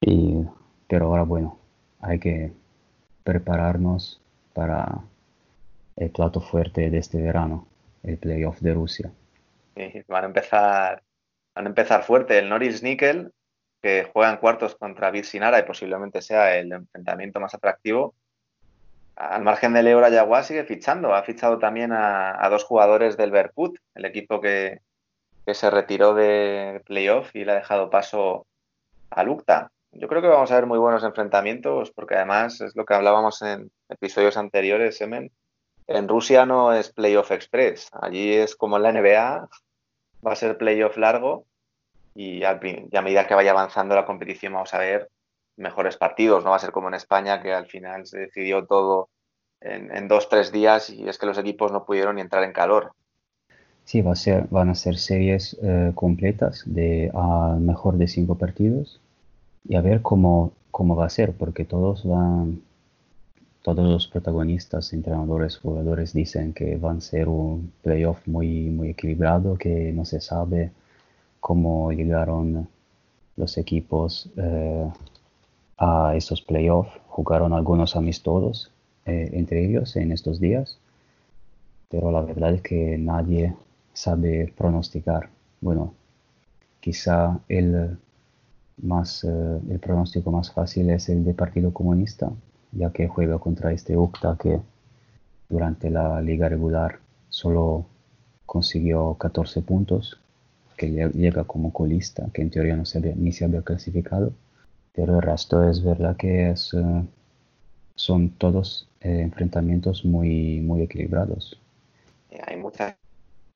Y, 0.01 0.43
pero 0.87 1.07
ahora 1.07 1.23
bueno, 1.23 1.57
hay 1.99 2.19
que 2.19 2.51
prepararnos 3.23 4.19
para 4.53 5.01
el 5.95 6.11
plato 6.11 6.41
fuerte 6.41 6.89
de 6.89 6.97
este 6.97 7.21
verano, 7.21 7.67
el 8.03 8.17
playoff 8.17 8.59
de 8.59 8.73
Rusia 8.73 9.11
van 10.07 10.23
a 10.23 10.27
empezar, 10.27 11.03
van 11.55 11.65
a 11.65 11.69
empezar 11.69 12.03
fuerte. 12.03 12.39
El 12.39 12.49
Norris 12.49 12.83
Nickel, 12.83 13.31
que 13.81 14.09
juega 14.11 14.31
en 14.31 14.37
cuartos 14.37 14.75
contra 14.75 15.11
Virsinara 15.11 15.59
y 15.59 15.63
posiblemente 15.63 16.21
sea 16.21 16.55
el 16.57 16.71
enfrentamiento 16.71 17.39
más 17.39 17.53
atractivo. 17.53 18.15
Al 19.15 19.43
margen 19.43 19.73
del 19.73 19.87
Euro 19.87 20.09
Yaguá 20.09 20.43
sigue 20.43 20.63
fichando. 20.63 21.13
Ha 21.13 21.23
fichado 21.23 21.59
también 21.59 21.91
a, 21.91 22.47
dos 22.49 22.63
jugadores 22.63 23.17
del 23.17 23.31
Berkut, 23.31 23.77
el 23.95 24.05
equipo 24.05 24.41
que, 24.41 24.79
se 25.45 25.69
retiró 25.69 26.13
de 26.13 26.81
playoff 26.85 27.35
y 27.35 27.43
le 27.43 27.51
ha 27.51 27.55
dejado 27.55 27.89
paso 27.89 28.47
a 29.09 29.23
Lukta. 29.23 29.71
Yo 29.91 30.07
creo 30.07 30.21
que 30.21 30.27
vamos 30.29 30.49
a 30.51 30.55
ver 30.55 30.65
muy 30.65 30.79
buenos 30.79 31.03
enfrentamientos 31.03 31.91
porque 31.91 32.15
además 32.15 32.61
es 32.61 32.75
lo 32.75 32.85
que 32.85 32.95
hablábamos 32.95 33.41
en 33.43 33.69
episodios 33.89 34.37
anteriores, 34.37 34.97
Semen. 34.97 35.31
En 35.87 36.07
Rusia 36.07 36.45
no 36.45 36.73
es 36.73 36.91
playoff 36.91 37.31
express. 37.31 37.89
Allí 37.93 38.33
es 38.33 38.55
como 38.55 38.77
en 38.77 38.83
la 38.83 38.91
NBA, 38.91 39.49
va 40.25 40.31
a 40.31 40.35
ser 40.35 40.57
playoff 40.57 40.97
largo 40.97 41.45
y, 42.15 42.43
a 42.43 42.59
medida 43.01 43.27
que 43.27 43.35
vaya 43.35 43.51
avanzando 43.51 43.95
la 43.95 44.05
competición 44.05 44.53
vamos 44.53 44.73
a 44.73 44.79
ver 44.79 45.09
mejores 45.57 45.97
partidos. 45.97 46.43
No 46.43 46.51
va 46.51 46.57
a 46.57 46.59
ser 46.59 46.71
como 46.71 46.87
en 46.87 46.93
España 46.95 47.41
que 47.41 47.53
al 47.53 47.67
final 47.67 48.05
se 48.05 48.19
decidió 48.19 48.65
todo 48.65 49.09
en, 49.61 50.07
dos, 50.07 50.29
tres 50.29 50.51
días 50.51 50.89
y 50.89 51.07
es 51.07 51.17
que 51.17 51.25
los 51.25 51.37
equipos 51.37 51.71
no 51.71 51.85
pudieron 51.85 52.15
ni 52.15 52.21
entrar 52.21 52.43
en 52.43 52.53
calor. 52.53 52.93
Sí, 53.85 54.01
va 54.01 54.13
a 54.13 54.15
ser, 54.15 54.47
van 54.49 54.69
a 54.69 54.75
ser 54.75 54.97
series 54.97 55.57
eh, 55.61 55.91
completas 55.95 56.63
de 56.65 57.11
a 57.13 57.57
mejor 57.59 57.97
de 57.97 58.07
cinco 58.07 58.35
partidos 58.35 59.01
y 59.67 59.75
a 59.75 59.81
ver 59.81 60.01
cómo, 60.01 60.53
cómo 60.71 60.95
va 60.95 61.05
a 61.05 61.09
ser, 61.09 61.33
porque 61.33 61.65
todos 61.65 62.05
van, 62.05 62.61
todos 63.63 63.89
los 63.89 64.07
protagonistas, 64.07 64.91
entrenadores, 64.93 65.57
jugadores 65.57 66.13
dicen 66.13 66.53
que 66.53 66.75
van 66.75 66.97
a 66.97 67.01
ser 67.01 67.29
un 67.29 67.71
playoff 67.81 68.19
muy, 68.27 68.69
muy 68.69 68.89
equilibrado, 68.89 69.57
que 69.57 69.93
no 69.93 70.03
se 70.05 70.19
sabe 70.19 70.71
cómo 71.39 71.91
llegaron 71.93 72.67
los 73.37 73.57
equipos 73.57 74.29
eh, 74.37 74.91
a 75.77 76.13
esos 76.15 76.41
playoffs. 76.41 76.91
Jugaron 77.07 77.53
algunos 77.53 77.95
amistosos 77.95 78.69
eh, 79.05 79.29
entre 79.33 79.65
ellos 79.65 79.95
en 79.95 80.11
estos 80.11 80.41
días, 80.41 80.77
pero 81.89 82.11
la 82.11 82.21
verdad 82.21 82.53
es 82.55 82.61
que 82.61 82.97
nadie 82.97 83.55
sabe 83.93 84.53
pronosticar. 84.57 85.29
Bueno, 85.61 85.93
quizá 86.81 87.39
el, 87.47 87.97
más, 88.81 89.23
eh, 89.23 89.59
el 89.69 89.79
pronóstico 89.79 90.31
más 90.31 90.51
fácil 90.51 90.89
es 90.89 91.07
el 91.07 91.23
de 91.23 91.33
Partido 91.33 91.71
Comunista, 91.73 92.29
ya 92.75 92.91
que 92.91 93.07
juega 93.07 93.39
contra 93.39 93.71
este 93.71 93.97
Ukta 93.97 94.37
que 94.41 94.59
durante 95.49 95.89
la 95.89 96.21
liga 96.21 96.49
regular 96.49 96.99
solo 97.29 97.85
consiguió 98.45 99.15
14 99.15 99.61
puntos, 99.61 100.19
que 100.77 100.89
llega 101.13 101.43
como 101.43 101.71
colista, 101.71 102.27
que 102.33 102.41
en 102.41 102.49
teoría 102.49 102.75
no 102.75 102.85
se 102.85 102.99
ni 103.15 103.31
se 103.31 103.45
había 103.45 103.61
clasificado, 103.61 104.33
pero 104.93 105.15
el 105.15 105.21
resto 105.21 105.67
es 105.69 105.83
verdad 105.83 106.15
que 106.17 106.49
es, 106.51 106.73
eh, 106.73 107.03
son 107.95 108.29
todos 108.31 108.87
eh, 109.01 109.21
enfrentamientos 109.21 110.05
muy, 110.05 110.59
muy 110.61 110.81
equilibrados. 110.81 111.59
Hay 112.47 112.57
muchas 112.57 112.95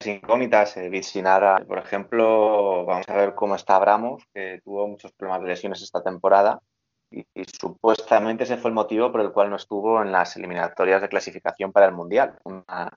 incógnitas. 0.06 0.78
Eh, 0.78 0.90
Vicinara, 0.90 1.58
por 1.68 1.80
ejemplo, 1.80 2.86
vamos 2.86 3.10
a 3.10 3.16
ver 3.16 3.34
cómo 3.34 3.56
está 3.56 3.76
Abramos, 3.76 4.24
que 4.34 4.62
tuvo 4.64 4.88
muchos 4.88 5.12
problemas 5.12 5.42
de 5.42 5.48
lesiones 5.50 5.82
esta 5.82 6.04
temporada 6.04 6.62
y, 7.12 7.26
supuestamente 7.60 8.44
ese 8.44 8.58
fue 8.58 8.70
el 8.70 8.76
motivo 8.76 9.12
por 9.12 9.22
el 9.22 9.32
cual 9.32 9.50
no 9.50 9.56
estuvo 9.56 10.02
en 10.02 10.12
las 10.12 10.36
eliminatorias 10.36 11.02
de 11.02 11.10
clasificación 11.10 11.72
para 11.72 11.88
el 11.88 11.94
Mundial. 11.94 12.38
Una 12.44 12.92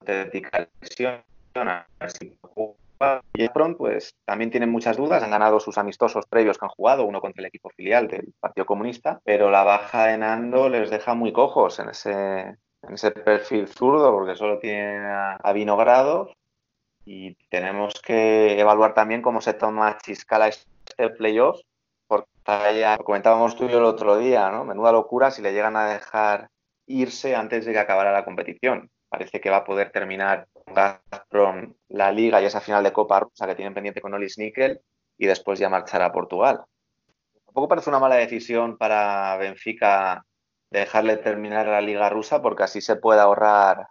auténtica 0.00 0.68
lesión. 0.80 1.22
Y 3.34 3.48
pronto, 3.50 3.78
pues 3.78 4.16
también 4.24 4.50
tienen 4.50 4.70
muchas 4.70 4.96
dudas. 4.96 5.22
Han 5.22 5.30
ganado 5.30 5.60
sus 5.60 5.78
amistosos 5.78 6.26
previos 6.26 6.58
que 6.58 6.64
han 6.64 6.70
jugado, 6.70 7.04
uno 7.04 7.20
contra 7.20 7.40
el 7.40 7.46
equipo 7.46 7.70
filial 7.70 8.08
del 8.08 8.34
Partido 8.40 8.66
Comunista, 8.66 9.20
pero 9.24 9.50
la 9.50 9.62
baja 9.62 10.06
de 10.06 10.18
Nando 10.18 10.68
les 10.68 10.90
deja 10.90 11.14
muy 11.14 11.32
cojos 11.32 11.78
en 11.78 11.90
ese, 11.90 12.40
en 12.40 12.94
ese 12.94 13.12
perfil 13.12 13.68
zurdo, 13.68 14.12
porque 14.12 14.34
solo 14.34 14.58
tienen 14.58 15.02
a, 15.04 15.34
a 15.34 15.52
Vinogrado. 15.52 16.32
Y 17.04 17.36
tenemos 17.48 17.94
que 18.02 18.60
evaluar 18.60 18.92
también 18.94 19.22
cómo 19.22 19.40
se 19.40 19.54
toma 19.54 19.96
Chiscala 19.98 20.48
este 20.48 21.08
playoff, 21.16 21.60
porque 22.48 22.80
ya 22.80 22.96
comentábamos 22.96 23.56
tú 23.56 23.66
y 23.66 23.68
yo 23.68 23.76
el 23.76 23.84
otro 23.84 24.16
día, 24.16 24.50
¿no? 24.50 24.64
Menuda 24.64 24.90
locura 24.90 25.30
si 25.30 25.42
le 25.42 25.52
llegan 25.52 25.76
a 25.76 25.84
dejar 25.84 26.48
irse 26.86 27.36
antes 27.36 27.66
de 27.66 27.72
que 27.72 27.78
acabara 27.78 28.10
la 28.10 28.24
competición. 28.24 28.90
Parece 29.10 29.38
que 29.38 29.50
va 29.50 29.58
a 29.58 29.64
poder 29.64 29.92
terminar 29.92 30.48
con 31.30 31.76
la 31.88 32.10
liga 32.10 32.40
y 32.40 32.46
esa 32.46 32.62
final 32.62 32.82
de 32.82 32.92
Copa 32.94 33.20
Rusa 33.20 33.46
que 33.46 33.54
tienen 33.54 33.74
pendiente 33.74 34.00
con 34.00 34.14
Olis 34.14 34.38
Nickel 34.38 34.80
y 35.18 35.26
después 35.26 35.58
ya 35.58 35.68
marchar 35.68 36.00
a 36.00 36.10
Portugal. 36.10 36.64
Tampoco 37.44 37.68
parece 37.68 37.90
una 37.90 37.98
mala 37.98 38.14
decisión 38.14 38.78
para 38.78 39.36
Benfica 39.36 40.24
dejarle 40.70 41.18
terminar 41.18 41.66
la 41.66 41.82
liga 41.82 42.08
rusa 42.08 42.40
porque 42.40 42.62
así 42.62 42.80
se 42.80 42.96
puede 42.96 43.20
ahorrar 43.20 43.88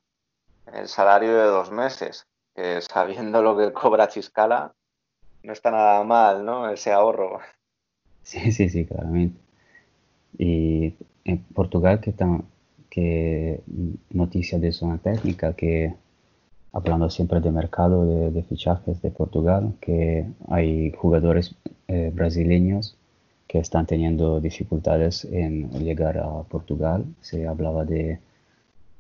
el 0.73 0.87
salario 0.87 1.37
de 1.37 1.45
dos 1.45 1.69
meses. 1.69 2.25
sabiendo 2.89 3.43
lo 3.43 3.55
que 3.55 3.71
cobra 3.71 4.07
Chiscala, 4.07 4.73
no 5.43 5.53
está 5.53 5.69
nada 5.69 6.03
mal, 6.03 6.43
¿no? 6.43 6.69
Ese 6.71 6.91
ahorro. 6.91 7.39
Sí, 8.27 8.51
sí, 8.51 8.69
sí, 8.69 8.85
claramente. 8.85 9.39
Y 10.37 10.93
en 11.25 11.37
Portugal, 11.53 12.01
¿qué, 12.01 12.11
tan, 12.11 12.43
qué 12.89 13.61
noticia 14.11 14.59
de 14.59 14.71
zona 14.73 14.97
técnica? 14.99 15.53
Que 15.53 15.93
hablando 16.73 17.09
siempre 17.09 17.39
de 17.41 17.51
mercado 17.51 18.31
de, 18.31 18.43
fichajes 18.43 19.01
de 19.01 19.11
Portugal, 19.11 19.73
que 19.81 20.25
hay 20.49 20.91
jugadores 20.91 21.55
eh, 21.87 22.11
brasileños 22.13 22.97
que 23.47 23.59
están 23.59 23.85
teniendo 23.85 24.41
dificultades 24.41 25.25
en 25.25 25.71
llegar 25.71 26.17
a 26.17 26.43
Portugal. 26.43 27.05
Se 27.21 27.47
hablaba 27.47 27.85
de 27.85 28.19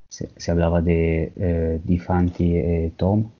se, 0.09 0.51
hablaba 0.51 0.81
de 0.81 1.33
eh, 1.35 1.81
Difanti 1.83 2.57
y 2.57 2.89
Tom, 2.91 3.31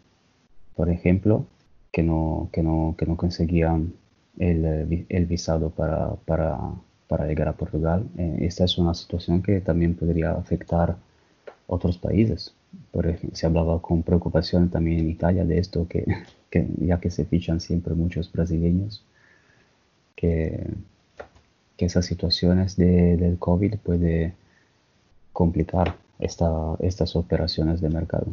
por 0.76 0.90
ejemplo, 0.90 1.46
que 1.92 2.04
no, 2.04 2.50
que 2.52 2.62
no, 2.64 2.96
que 2.98 3.06
no 3.06 3.16
conseguían 3.18 3.94
el, 4.40 5.06
el 5.10 5.26
visado 5.26 5.70
para, 5.70 6.16
para, 6.26 6.58
para, 7.08 7.28
llegar 7.28 7.48
a 7.48 7.54
Portugal. 7.54 8.08
Eh, 8.18 8.38
esta 8.42 8.66
es 8.66 8.78
una 8.78 8.94
situación 8.94 9.42
que 9.42 9.62
también 9.62 9.96
podría 9.96 10.32
afectar 10.32 10.98
otros 11.68 11.98
países. 11.98 12.54
Por 12.92 13.08
ejemplo, 13.08 13.36
se 13.36 13.46
hablaba 13.46 13.82
con 13.82 14.04
preocupación 14.04 14.70
también 14.70 15.00
en 15.00 15.10
Italia 15.10 15.46
de 15.46 15.60
esto, 15.60 15.88
que, 15.88 16.06
que 16.50 16.68
ya 16.80 17.00
que 17.00 17.10
se 17.12 17.26
fichan 17.26 17.60
siempre 17.60 17.94
muchos 17.94 18.32
brasileños, 18.32 19.04
que, 20.16 20.66
que 21.78 21.86
esas 21.86 22.06
situaciones 22.06 22.76
de, 22.76 23.18
del 23.18 23.38
COVID 23.38 23.76
puede 23.78 24.34
complicar 25.34 25.96
esta, 26.20 26.76
estas 26.80 27.16
operaciones 27.16 27.82
de 27.82 27.90
mercado. 27.90 28.28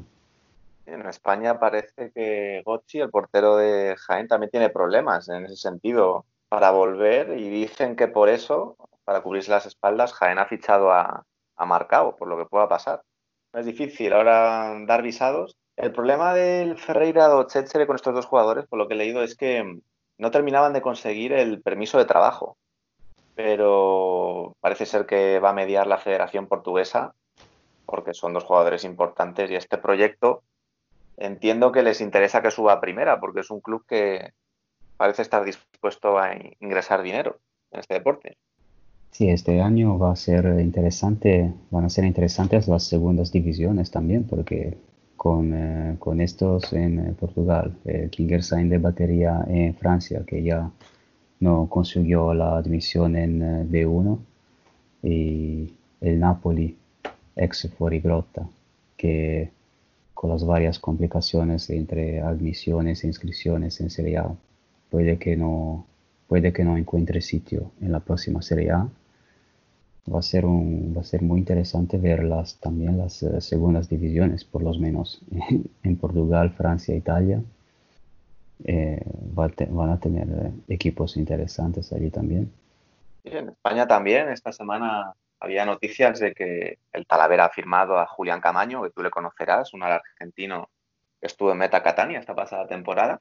En 0.87 1.07
España 1.07 1.59
parece 1.59 2.13
que 2.13 2.63
Gocci, 2.65 3.01
el 3.01 3.11
portero 3.11 3.57
de 3.57 3.97
Jaén, 3.97 4.29
también 4.29 4.51
tiene 4.51 4.71
problemas 4.71 5.29
en 5.29 5.47
ese 5.47 5.57
sentido 5.57 6.27
para 6.49 6.71
volver 6.71 7.39
y 7.39 7.49
dicen 7.49 7.97
que 7.97 8.09
por 8.09 8.29
eso, 8.29 8.77
para 9.05 9.23
cubrirse 9.23 9.51
las 9.51 9.67
espaldas, 9.67 10.13
Jaén 10.13 10.39
ha 10.39 10.47
fichado 10.47 10.93
a, 10.93 11.25
a 11.57 11.67
Marcao, 11.67 12.17
por 12.17 12.29
lo 12.29 12.37
que 12.37 12.45
pueda 12.45 12.69
pasar. 12.69 13.03
Es 13.53 13.67
difícil 13.67 14.13
ahora 14.13 14.75
dar 14.87 15.03
visados. 15.03 15.57
El 15.77 15.93
problema 15.93 16.35
del 16.35 16.79
Ferreira 16.79 17.35
o 17.35 17.45
Chetchere 17.45 17.87
con 17.87 17.97
estos 17.97 18.15
dos 18.15 18.27
jugadores, 18.27 18.67
por 18.67 18.79
lo 18.79 18.87
que 18.87 18.95
he 18.95 18.99
leído, 18.99 19.23
es 19.23 19.37
que 19.37 19.81
no 20.19 20.31
terminaban 20.31 20.73
de 20.73 20.83
conseguir 20.83 21.33
el 21.33 21.63
permiso 21.63 21.99
de 21.99 22.05
trabajo. 22.05 22.57
Pero 23.35 24.55
parece 24.61 24.87
ser 24.87 25.07
que 25.07 25.41
va 25.41 25.51
a 25.51 25.55
mediar 25.55 25.87
la 25.87 25.99
Federación 25.99 26.47
Portuguesa 26.47 27.15
porque 27.87 28.15
son 28.15 28.33
dos 28.33 28.45
jugadores 28.45 28.85
importantes 28.85 29.51
y 29.51 29.57
este 29.57 29.79
proyecto 29.79 30.43
entiendo 31.17 31.73
que 31.73 31.83
les 31.83 32.01
interesa 32.01 32.43
que 32.43 32.51
suba 32.51 32.75
a 32.75 32.81
primera, 32.81 33.21
porque 33.21 33.41
es 33.41 33.51
un 33.51 33.61
club 33.61 33.85
que 33.87 34.33
parece 34.97 35.23
estar 35.23 35.45
dispuesto 35.45 36.19
a 36.19 36.35
ingresar 36.61 37.03
dinero 37.03 37.39
en 37.71 37.81
este 37.81 37.95
deporte. 37.95 38.37
Sí, 39.11 39.29
este 39.29 39.61
año 39.61 39.99
va 39.99 40.13
a 40.13 40.17
ser 40.17 40.45
interesante, 40.59 41.53
van 41.71 41.85
a 41.85 41.89
ser 41.89 42.05
interesantes 42.05 42.67
las 42.67 42.83
segundas 42.85 43.31
divisiones 43.31 43.91
también, 43.91 44.25
porque 44.25 44.77
con, 45.17 45.55
eh, 45.55 45.97
con 46.01 46.21
estos 46.21 46.73
en 46.73 46.99
eh, 46.99 47.15
Portugal, 47.19 47.77
el 47.85 48.11
Kingersheim 48.11 48.69
de 48.69 48.79
batería 48.79 49.45
en 49.47 49.75
Francia, 49.75 50.25
que 50.27 50.43
ya 50.43 50.71
no 51.41 51.69
consiguió 51.69 52.35
la 52.35 52.57
admisión 52.57 53.17
en 53.17 53.43
eh, 53.43 53.67
B1, 53.71 54.19
y 55.05 55.73
el 56.01 56.19
Napoli 56.19 56.77
ex 57.37 57.71
Fuorigrotta, 57.77 58.49
que 58.97 59.51
con 60.25 60.31
las 60.31 60.47
varias 60.47 60.79
complicaciones 60.79 61.69
entre 61.69 62.23
admisiones 62.23 63.05
e 63.05 63.09
inscripciones 63.09 63.79
en 63.83 63.91
Serie 63.91 64.17
A, 64.17 64.35
puede 64.89 65.19
que 65.19 65.37
no, 65.37 65.85
puede 66.29 66.51
que 66.51 66.65
no 66.65 66.79
encuentre 66.79 67.21
sitio 67.21 67.73
en 67.83 67.93
la 67.93 68.01
próxima 68.01 68.41
Serie 68.41 68.71
A. 68.71 68.89
Va 70.11 70.21
a 70.21 70.23
ser, 70.23 70.47
un, 70.47 70.95
va 70.97 71.03
a 71.03 71.05
ser 71.05 71.21
muy 71.21 71.41
interesante 71.41 71.99
verlas 71.99 72.57
también 72.59 72.97
las 72.97 73.23
eh, 73.23 73.39
segundas 73.43 73.91
divisiones, 73.91 74.45
por 74.45 74.63
lo 74.63 74.73
menos 74.73 75.21
en 75.83 75.97
Portugal, 75.99 76.55
Francia, 76.57 76.97
Italia. 76.97 77.43
Eh, 78.65 79.05
van 79.35 79.91
a 79.91 80.01
tener 80.01 80.27
eh, 80.27 80.53
equipos 80.69 81.19
interesantes 81.19 81.93
allí 81.93 82.09
también. 82.09 82.51
en 83.25 83.51
España 83.51 83.87
también, 83.87 84.31
esta 84.31 84.53
semana 84.53 85.13
había 85.45 85.65
noticias 85.65 86.19
de 86.19 86.35
que 86.35 86.79
el 86.93 87.07
Talavera 87.07 87.47
ha 87.47 87.51
firmado 87.51 87.99
a 87.99 88.07
Julián 88.07 88.41
Camaño, 88.41 88.83
que 88.83 88.91
tú 88.91 89.03
le 89.03 89.11
conocerás, 89.11 89.75
un 89.75 89.83
argentino 89.83 90.71
que 91.21 91.27
estuvo 91.27 91.53
en 91.53 91.59
Meta 91.59 91.83
Catania 91.83 92.19
esta 92.19 92.35
pasada 92.35 92.67
temporada. 92.67 93.21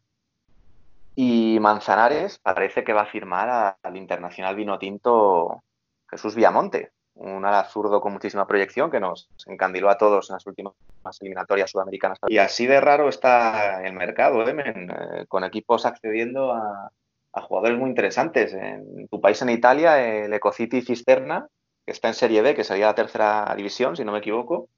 Y 1.16 1.60
Manzanares 1.60 2.40
parece 2.40 2.84
que 2.84 2.94
va 2.94 3.02
a 3.02 3.06
firmar 3.06 3.78
al 3.82 3.98
internacional 3.98 4.56
vino 4.56 4.80
tinto 4.80 5.64
Jesús 6.10 6.34
Villamonte, 6.34 6.92
un 7.16 7.46
ala 7.46 7.66
zurdo 7.66 8.02
con 8.02 8.14
muchísima 8.14 8.48
proyección 8.48 8.90
que 8.90 9.00
nos 9.00 9.30
encandiló 9.46 9.90
a 9.90 9.98
todos 9.98 10.30
en 10.30 10.36
las 10.36 10.48
últimas 10.48 10.74
eliminatorias 11.22 11.70
sudamericanas. 11.70 12.20
Y 12.28 12.38
así 12.38 12.66
de 12.66 12.82
raro 12.82 13.10
está 13.10 13.84
el 13.86 13.94
mercado, 13.94 14.48
¿eh? 14.48 14.56
Eh, 14.58 15.26
con 15.28 15.44
equipos 15.44 15.86
accediendo 15.86 16.52
a, 16.52 16.90
a, 17.34 17.42
jugadores 17.42 17.78
muy 17.78 17.90
interesantes. 17.90 18.54
En 18.54 19.08
tu 19.10 19.22
país, 19.22 19.40
en 19.42 19.50
Italia, 19.50 20.04
el 20.04 20.34
Ecocity 20.34 20.82
Cisterna 20.82 21.48
que 21.86 21.92
está 21.92 22.08
en 22.08 22.14
Serie 22.14 22.42
B, 22.42 22.56
que 22.56 22.64
sería 22.64 22.88
la 22.88 22.96
tercera 22.96 23.54
división, 23.56 23.96
si 23.96 24.06
no 24.06 24.12
me 24.12 24.20
equivoco, 24.20 24.70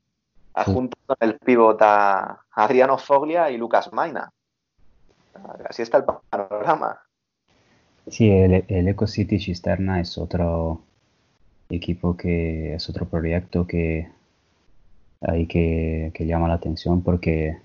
junto 0.66 0.98
con 1.06 1.18
el 1.20 1.38
pivot 1.38 1.80
a 1.82 2.46
Adriano 2.52 2.98
Foglia 2.98 3.52
y 3.52 3.58
Lucas 3.58 3.92
Maina. 3.94 4.32
Así 5.70 5.82
está 5.82 5.98
el 5.98 6.06
panorama. 6.30 7.00
Sí, 8.08 8.30
el, 8.30 8.64
Eco 8.88 9.08
City 9.08 9.40
Cisterna 9.40 10.00
es 10.00 10.18
otro 10.18 10.82
equipo 11.70 12.16
que 12.16 12.76
es 12.76 12.90
otro 12.90 13.06
proyecto 13.06 13.66
que 13.66 14.08
hay 15.22 15.48
que, 15.48 16.12
llama 16.20 16.48
la 16.48 16.54
atención 16.56 17.02
porque 17.02 17.58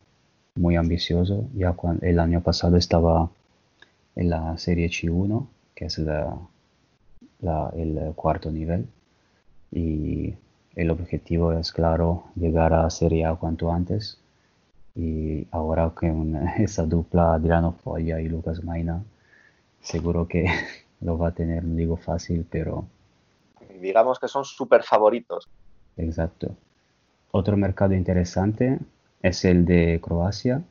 muy 0.57 0.77
ambicioso. 0.77 1.47
Ya 1.55 1.73
cuando, 1.73 2.05
el 2.07 2.19
año 2.19 2.43
pasado 2.43 2.77
estaba 2.77 3.31
en 4.17 4.31
la 4.31 4.59
Serie 4.59 4.89
C1, 4.89 5.47
que 5.75 5.85
es 5.87 5.99
la, 5.99 6.39
el 7.77 8.13
cuarto 8.15 8.51
nivel 8.51 8.87
y 9.73 10.35
el 10.75 10.91
objetivo 10.91 11.53
es 11.53 11.73
claro 11.73 12.25
llegar 12.35 12.73
a 12.75 12.89
Serie 12.91 13.25
A 13.25 13.35
cuanto 13.35 13.73
antes 13.73 14.19
y 14.95 15.47
ahora 15.51 15.91
con 15.91 16.37
esa 16.59 16.85
dupla 16.85 17.35
Adriano 17.35 17.73
Foglia 17.73 18.21
y 18.21 18.29
Lucas 18.29 18.63
Maina 18.65 19.03
seguro 19.81 20.29
que 20.29 20.47
lo 21.01 21.19
va 21.19 21.29
a 21.29 21.33
tener, 21.33 21.65
no 21.65 21.77
digo 21.77 21.97
fácil, 21.97 22.47
pero... 22.51 22.87
Digamos 23.81 24.19
que 24.19 24.29
son 24.29 24.45
súper 24.45 24.83
favoritos. 24.83 25.49
Exacto. 25.97 26.55
Otro 27.31 27.57
mercado 27.57 27.95
interesante 27.95 28.79
es 29.23 29.45
el 29.45 29.65
de 29.65 30.01
Croacia, 30.03 30.63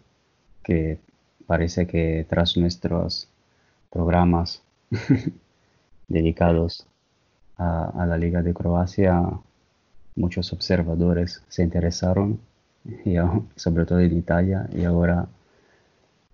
que 0.64 1.00
parece 1.48 1.88
que 1.88 2.26
tras 2.30 2.56
nuestros 2.58 3.28
programas 3.90 4.62
dedicados 6.08 6.86
a, 7.60 8.06
la 8.08 8.18
Liga 8.18 8.42
de 8.42 8.54
Croacia, 8.54 9.22
muchos 10.16 10.54
observadores 10.54 11.44
se 11.50 11.64
interesaron, 11.64 12.40
sobre 13.56 13.86
todo 13.86 14.00
en 14.00 14.18
Italia, 14.18 14.68
y 14.74 14.86
ahora 14.86 15.28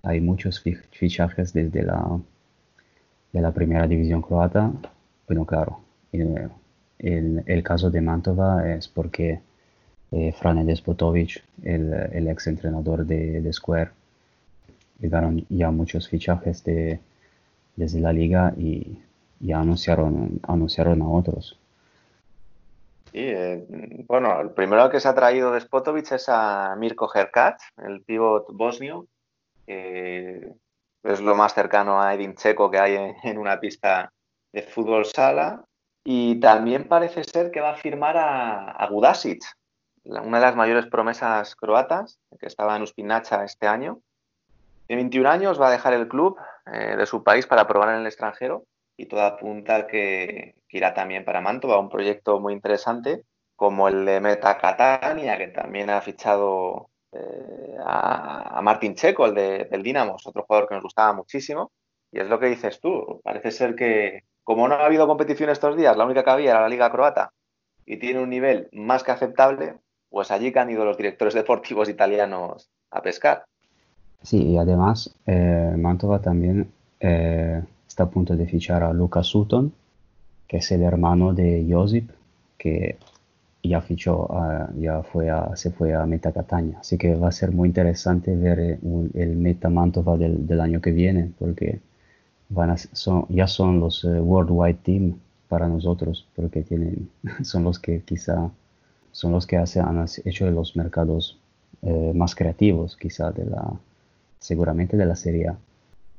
hay 0.03 0.21
muchos 0.21 0.63
fichajes 0.91 1.51
desde 1.51 1.81
la, 1.81 2.19
de 3.33 3.41
la 3.41 3.51
primera 3.51 3.87
división 3.87 4.21
croata. 4.21 4.71
Bueno, 5.27 5.45
claro, 5.45 5.79
el, 6.11 7.43
el, 7.45 7.63
caso 7.63 7.89
de 7.89 8.01
Mantova 8.01 8.69
es 8.71 8.87
porque 8.87 9.41
eh, 10.11 10.31
Frane 10.31 10.63
Despotovic, 10.63 11.43
el, 11.63 11.91
el 12.13 12.27
ex 12.27 12.47
entrenador 12.47 13.05
de, 13.05 13.41
de, 13.41 13.51
Square, 13.51 13.89
llegaron 14.99 15.43
ya 15.49 15.71
muchos 15.71 16.07
fichajes 16.07 16.63
de, 16.63 16.99
desde 17.75 17.99
la 17.99 18.13
liga 18.13 18.53
y 18.55 18.99
ya 19.45 19.59
anunciaron, 19.59 20.39
anunciaron 20.43 21.01
a 21.01 21.09
otros. 21.09 21.59
Sí, 23.11 23.21
eh, 23.21 23.65
bueno, 24.07 24.41
el 24.41 24.51
primero 24.51 24.89
que 24.89 24.99
se 24.99 25.07
ha 25.07 25.15
traído 25.15 25.51
de 25.51 25.61
Spotovic 25.61 26.11
es 26.11 26.27
a 26.27 26.75
Mirko 26.77 27.09
Herkat, 27.13 27.59
el 27.77 28.01
pívot 28.01 28.47
bosnio, 28.51 29.07
que 29.65 30.53
es 31.03 31.21
lo 31.21 31.35
más 31.35 31.53
cercano 31.53 32.01
a 32.01 32.13
Edin 32.13 32.35
Checo 32.35 32.69
que 32.69 32.79
hay 32.79 33.15
en, 33.23 33.37
una 33.37 33.59
pista 33.59 34.11
de 34.51 34.63
fútbol 34.63 35.05
sala. 35.05 35.63
Y 36.03 36.39
también 36.39 36.87
parece 36.87 37.23
ser 37.23 37.51
que 37.51 37.61
va 37.61 37.71
a 37.71 37.77
firmar 37.77 38.17
a, 38.17 38.71
a 38.71 38.87
Gudasic, 38.87 39.43
una 40.03 40.37
de 40.37 40.45
las 40.45 40.55
mayores 40.55 40.85
promesas 40.85 41.55
croatas, 41.55 42.19
que 42.39 42.45
estaba 42.45 42.75
en 42.75 42.83
Uspinacha 42.83 43.43
este 43.43 43.65
año. 43.65 44.01
De 44.87 44.95
21 44.95 45.27
años 45.29 45.59
va 45.59 45.69
a 45.69 45.71
dejar 45.71 45.93
el 45.93 46.07
club 46.07 46.37
eh, 46.71 46.95
de 46.95 47.05
su 47.05 47.23
país 47.23 47.47
para 47.47 47.65
probar 47.65 47.89
en 47.89 48.01
el 48.01 48.07
extranjero 48.07 48.65
y 48.97 49.07
todo 49.07 49.21
apunta 49.21 49.87
que, 49.87 50.55
que 50.67 50.77
irá 50.77 50.93
también 50.93 51.25
para 51.25 51.41
Mantova, 51.41 51.79
un 51.79 51.89
proyecto 51.89 52.39
muy 52.39 52.53
interesante 52.53 53.23
como 53.55 53.87
el 53.87 54.05
de 54.05 54.19
Meta 54.19 54.57
Catania, 54.57 55.37
que 55.37 55.47
también 55.47 55.89
ha 55.89 56.01
fichado 56.01 56.89
eh, 57.11 57.77
a, 57.85 58.59
Martín 58.61 58.95
Checo, 58.95 59.25
el 59.25 59.33
de, 59.33 59.65
del 59.65 59.83
Dinamo, 59.83 60.17
otro 60.23 60.43
jugador 60.43 60.67
que 60.67 60.75
nos 60.75 60.83
gustaba 60.83 61.13
muchísimo. 61.13 61.71
Y 62.11 62.19
es 62.19 62.27
lo 62.27 62.39
que 62.39 62.47
dices 62.47 62.79
tú. 62.79 63.21
Parece 63.23 63.51
ser 63.51 63.75
que, 63.75 64.23
como 64.43 64.67
no 64.67 64.75
ha 64.75 64.85
habido 64.85 65.07
competición 65.07 65.49
estos 65.49 65.77
días, 65.77 65.95
la 65.97 66.05
única 66.05 66.23
que 66.23 66.29
había 66.29 66.51
era 66.51 66.61
la 66.61 66.69
Liga 66.69 66.91
Croata 66.91 67.31
y 67.85 67.97
tiene 67.97 68.19
un 68.19 68.29
nivel 68.29 68.69
más 68.71 69.03
que 69.03 69.11
aceptable, 69.11 69.75
pues 70.09 70.31
allí 70.31 70.51
que 70.51 70.59
han 70.59 70.69
ido 70.69 70.85
los 70.85 70.97
directores 70.97 71.33
deportivos 71.33 71.89
italianos 71.89 72.69
a 72.91 73.01
pescar. 73.01 73.45
Sí, 74.23 74.53
y 74.53 74.57
además 74.57 75.15
eh, 75.27 75.73
Mantova 75.77 76.19
también 76.19 76.71
eh, 76.99 77.61
está 77.95 78.03
a 78.03 78.09
punto 78.09 78.35
de 78.35 78.45
fichar 78.45 78.83
a 78.83 78.91
Luca 78.91 79.23
Sutton, 79.23 79.71
que 80.49 80.57
es 80.57 80.69
el 80.73 80.81
hermano 80.81 81.33
de 81.33 81.65
Josip, 81.69 82.09
que 82.57 82.97
ya 83.63 83.79
fichó, 83.79 84.27
ya 84.77 85.01
fue 85.01 85.29
a, 85.29 85.55
se 85.55 85.71
fue 85.71 85.93
a 85.95 86.05
Meta 86.05 86.33
Catania. 86.33 86.79
Así 86.81 86.97
que 86.97 87.15
va 87.15 87.29
a 87.29 87.31
ser 87.31 87.53
muy 87.53 87.69
interesante 87.69 88.35
ver 88.35 88.59
eh, 88.59 88.79
el 89.13 89.37
Meta 89.37 89.69
Mantova 89.69 90.17
del, 90.17 90.59
año 90.59 90.81
que 90.81 90.91
viene, 90.91 91.31
porque 91.39 91.79
van 92.49 92.75
ya 93.29 93.47
son 93.47 93.79
los 93.79 94.03
Worldwide 94.03 94.79
Team 94.83 95.17
para 95.47 95.69
nosotros, 95.69 96.27
porque 96.35 96.63
tienen, 96.63 97.09
son 97.43 97.63
los 97.63 97.79
que 97.79 98.01
quizá 98.01 98.51
son 99.13 99.31
los 99.31 99.47
que 99.47 99.55
hace, 99.55 99.79
han 99.79 100.05
hecho 100.25 100.51
los 100.51 100.75
mercados 100.75 101.39
más 102.13 102.35
creativos, 102.35 102.97
quizá 102.97 103.31
de 103.31 103.45
la, 103.45 103.71
seguramente 104.39 104.97
de 104.97 105.05
la 105.05 105.15
Serie. 105.15 105.53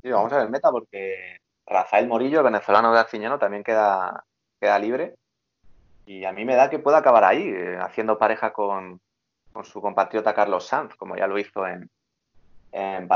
Sí, 0.02 0.08
vamos 0.10 0.32
a 0.32 0.38
ver 0.38 0.48
meta 0.48 0.70
porque 0.70 1.36
Rafael 1.66 2.06
Morillo, 2.06 2.42
venezolano 2.42 2.92
de 2.92 3.00
Arciñano, 3.00 3.38
también 3.38 3.64
queda, 3.64 4.24
queda 4.60 4.78
libre. 4.78 5.16
Y 6.06 6.24
a 6.24 6.32
mí 6.32 6.44
me 6.44 6.54
da 6.54 6.70
que 6.70 6.78
pueda 6.78 6.98
acabar 6.98 7.24
ahí, 7.24 7.42
eh, 7.48 7.78
haciendo 7.80 8.18
pareja 8.18 8.52
con, 8.52 9.00
su 9.64 9.80
compatriota 9.80 10.34
Carlos 10.34 10.66
Sanz, 10.66 10.94
como 10.96 11.16
ya 11.16 11.26
lo 11.26 11.38
hizo 11.38 11.66
en, 11.66 11.90
en. 12.72 13.08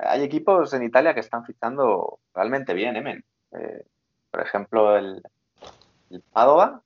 Hay 0.00 0.22
equipos 0.22 0.72
en 0.74 0.82
Italia 0.82 1.14
que 1.14 1.20
están 1.20 1.44
fichando 1.44 2.20
realmente 2.34 2.74
bien, 2.74 2.96
¿eh, 2.96 3.22
eh 3.52 3.84
por 4.30 4.40
ejemplo, 4.40 4.96
el, 4.96 5.22
el, 6.10 6.22
Padova, 6.32 6.82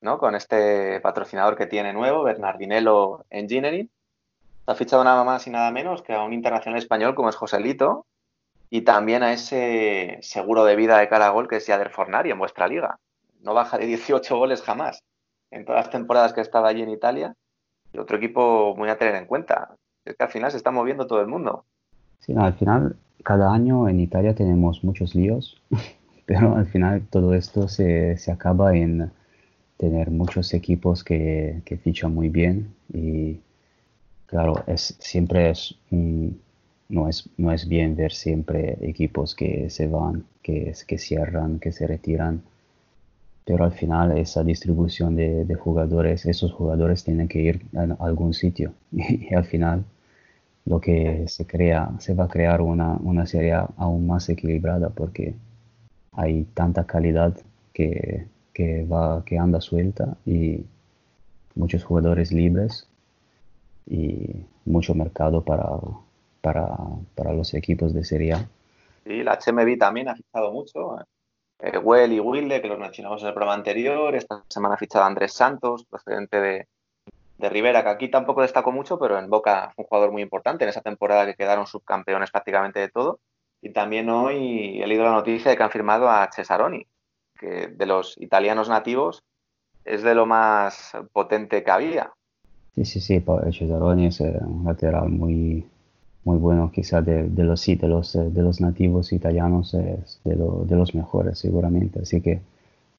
¿no? 0.00 0.18
con 0.18 0.34
este 0.34 1.00
patrocinador 1.00 1.56
que 1.56 1.66
tiene 1.66 1.92
nuevo, 1.92 2.22
Bernardinello 2.22 3.24
Engineering, 3.28 3.90
ha 4.66 4.74
fichado 4.74 5.04
nada 5.04 5.24
más 5.24 5.46
y 5.46 5.50
nada 5.50 5.70
menos 5.70 6.02
que 6.02 6.14
a 6.14 6.22
un 6.22 6.32
internacional 6.32 6.78
español 6.78 7.14
como 7.14 7.28
es 7.28 7.36
Joselito 7.36 8.06
y 8.70 8.82
también 8.82 9.22
a 9.22 9.32
ese 9.32 10.18
seguro 10.22 10.64
de 10.64 10.76
vida 10.76 10.98
de 10.98 11.08
cara 11.08 11.26
a 11.26 11.30
gol 11.30 11.48
que 11.48 11.56
es 11.56 11.66
Yader 11.66 11.90
Fornari 11.90 12.30
en 12.30 12.38
vuestra 12.38 12.68
liga. 12.68 12.98
No 13.42 13.54
baja 13.54 13.78
de 13.78 13.86
18 13.86 14.36
goles 14.36 14.62
jamás 14.62 15.02
en 15.50 15.64
todas 15.64 15.84
las 15.84 15.90
temporadas 15.90 16.32
que 16.32 16.40
ha 16.40 16.42
estado 16.42 16.66
allí 16.66 16.82
en 16.82 16.90
Italia. 16.90 17.34
Y 17.92 17.98
otro 17.98 18.16
equipo 18.16 18.74
muy 18.76 18.88
a 18.88 18.98
tener 18.98 19.14
en 19.14 19.26
cuenta. 19.26 19.76
Es 20.04 20.16
que 20.16 20.24
al 20.24 20.30
final 20.30 20.50
se 20.50 20.56
está 20.56 20.70
moviendo 20.70 21.06
todo 21.06 21.20
el 21.20 21.28
mundo. 21.28 21.64
Sí, 22.20 22.34
al 22.36 22.54
final 22.54 22.96
cada 23.22 23.52
año 23.52 23.88
en 23.88 24.00
Italia 24.00 24.34
tenemos 24.34 24.82
muchos 24.82 25.14
líos, 25.14 25.60
pero 26.26 26.56
al 26.56 26.66
final 26.66 27.06
todo 27.08 27.34
esto 27.34 27.68
se, 27.68 28.16
se 28.18 28.32
acaba 28.32 28.76
en 28.76 29.10
tener 29.76 30.10
muchos 30.10 30.54
equipos 30.54 31.04
que, 31.04 31.60
que 31.64 31.76
fichan 31.76 32.14
muy 32.14 32.28
bien 32.28 32.74
y 32.92 33.40
Claro, 34.26 34.64
es, 34.66 34.96
siempre 34.98 35.50
es, 35.50 35.76
no, 36.88 37.08
es, 37.08 37.28
no 37.36 37.52
es 37.52 37.68
bien 37.68 37.96
ver 37.96 38.12
siempre 38.12 38.78
equipos 38.80 39.34
que 39.34 39.70
se 39.70 39.86
van, 39.88 40.24
que, 40.42 40.72
que 40.86 40.98
cierran, 40.98 41.58
que 41.58 41.72
se 41.72 41.86
retiran, 41.86 42.42
pero 43.44 43.64
al 43.64 43.72
final 43.72 44.16
esa 44.18 44.42
distribución 44.42 45.16
de, 45.16 45.54
jugadores, 45.54 46.26
esos 46.26 46.52
jugadores 46.52 47.04
tienen 47.04 47.28
que 47.28 47.40
ir 47.40 47.62
a 47.76 48.04
algún 48.04 48.34
sitio. 48.34 48.72
Y, 48.92 49.34
al 49.34 49.44
final 49.44 49.84
lo 50.64 50.80
que 50.80 51.28
se 51.28 51.46
crea, 51.46 51.90
se 52.00 52.14
va 52.14 52.24
a 52.24 52.28
crear 52.28 52.60
una, 52.60 52.94
una 52.96 53.26
serie 53.26 53.54
aún 53.76 54.06
más 54.06 54.28
equilibrada 54.28 54.90
porque 54.90 55.34
hay 56.12 56.44
tanta 56.54 56.84
calidad 56.86 57.36
que, 57.72 58.26
que, 58.52 58.84
va, 58.84 59.24
que 59.24 59.38
anda 59.38 59.60
suelta 59.60 60.16
y 60.26 60.64
muchos 61.54 61.84
jugadores 61.84 62.32
libres 62.32 62.88
y 63.86 64.44
mucho 64.64 64.94
mercado 64.94 65.44
para, 65.44 65.68
para, 66.46 66.76
para 67.16 67.32
los 67.32 67.54
equipos 67.54 67.92
de 67.92 68.04
Serie 68.04 68.34
A. 68.34 68.48
Sí, 69.02 69.24
la 69.24 69.36
HMB 69.36 69.76
también 69.78 70.08
ha 70.08 70.14
fichado 70.14 70.52
mucho. 70.52 70.96
Eh, 71.58 71.76
Well 71.76 72.12
y 72.12 72.20
Wilde, 72.20 72.62
que 72.62 72.68
los 72.68 72.78
mencionamos 72.78 73.20
en 73.22 73.28
el 73.28 73.34
programa 73.34 73.54
anterior. 73.54 74.14
Esta 74.14 74.44
semana 74.46 74.76
ha 74.76 74.78
fichado 74.78 75.02
a 75.02 75.08
Andrés 75.08 75.32
Santos, 75.32 75.84
procedente 75.90 76.40
de, 76.40 76.68
de 77.38 77.48
Rivera, 77.48 77.82
que 77.82 77.88
aquí 77.88 78.08
tampoco 78.08 78.42
destacó 78.42 78.70
mucho, 78.70 78.96
pero 78.96 79.18
en 79.18 79.28
Boca 79.28 79.72
fue 79.74 79.82
un 79.82 79.88
jugador 79.88 80.12
muy 80.12 80.22
importante 80.22 80.62
en 80.62 80.70
esa 80.70 80.82
temporada 80.82 81.26
que 81.26 81.34
quedaron 81.34 81.66
subcampeones 81.66 82.30
prácticamente 82.30 82.78
de 82.78 82.90
todo. 82.90 83.18
Y 83.60 83.70
también 83.70 84.08
hoy 84.08 84.80
he 84.80 84.86
leído 84.86 85.02
la 85.02 85.14
noticia 85.14 85.50
de 85.50 85.56
que 85.56 85.64
han 85.64 85.70
firmado 85.70 86.08
a 86.08 86.30
Cesaroni, 86.32 86.86
que 87.40 87.66
de 87.66 87.86
los 87.86 88.16
italianos 88.18 88.68
nativos 88.68 89.24
es 89.84 90.04
de 90.04 90.14
lo 90.14 90.26
más 90.26 90.92
potente 91.12 91.64
que 91.64 91.70
había. 91.72 92.12
Sí, 92.76 92.84
sí, 92.84 93.00
sí, 93.00 93.24
Cesaroni 93.50 94.06
es 94.06 94.20
eh, 94.20 94.38
un 94.42 94.64
lateral 94.64 95.08
muy, 95.08 95.66
muy 96.36 96.42
bueno, 96.42 96.70
quizás 96.70 97.04
de, 97.04 97.28
de, 97.28 97.44
los, 97.44 97.64
de, 97.64 97.88
los, 97.88 98.14
eh, 98.14 98.30
de 98.30 98.42
los 98.42 98.60
nativos 98.60 99.12
italianos 99.12 99.72
es 99.72 100.20
de, 100.24 100.34
de 100.34 100.76
los 100.76 100.94
mejores 100.94 101.38
seguramente. 101.38 102.00
Así 102.00 102.20
que 102.20 102.40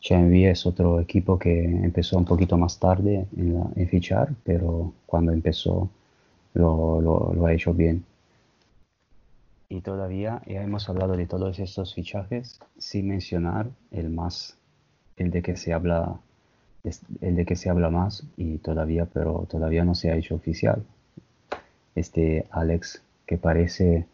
CMV 0.02 0.50
es 0.50 0.65
otro 0.65 1.00
equipo 1.00 1.38
que 1.38 1.63
empezó 1.63 2.17
un 2.17 2.26
poquito 2.26 2.58
más 2.58 2.80
tarde 2.80 3.28
en, 3.38 3.88
fichar, 3.88 4.34
pero 4.43 4.91
cuando 5.06 5.32
empezó 5.32 5.89
lo, 6.56 7.00
lo, 7.00 7.34
lo, 7.34 7.45
ha 7.45 7.54
hecho 7.54 7.73
bien. 7.73 8.04
Y 9.69 9.82
todavía 9.82 10.41
ya 10.47 10.63
hemos 10.63 10.89
hablado 10.89 11.15
de 11.15 11.28
todos 11.28 11.60
estos 11.60 11.93
fichajes 11.93 12.60
sin 12.80 13.10
mencionar 13.10 13.67
el 13.91 14.10
más, 14.10 14.58
el 15.17 15.30
de 15.30 15.43
que 15.43 15.56
se 15.56 15.73
habla 15.73 16.19
el 17.21 17.36
de 17.36 17.45
que 17.45 17.58
se 17.58 17.69
habla 17.69 17.89
más 17.89 18.23
y 18.38 18.60
todavía, 18.60 19.06
pero 19.06 19.45
todavía 19.50 19.84
no 19.84 19.93
se 19.93 20.10
ha 20.10 20.15
hecho 20.15 20.36
oficial. 20.36 20.84
Este 21.95 22.45
Alex 22.50 23.02
que 23.28 23.38
parece 23.38 24.08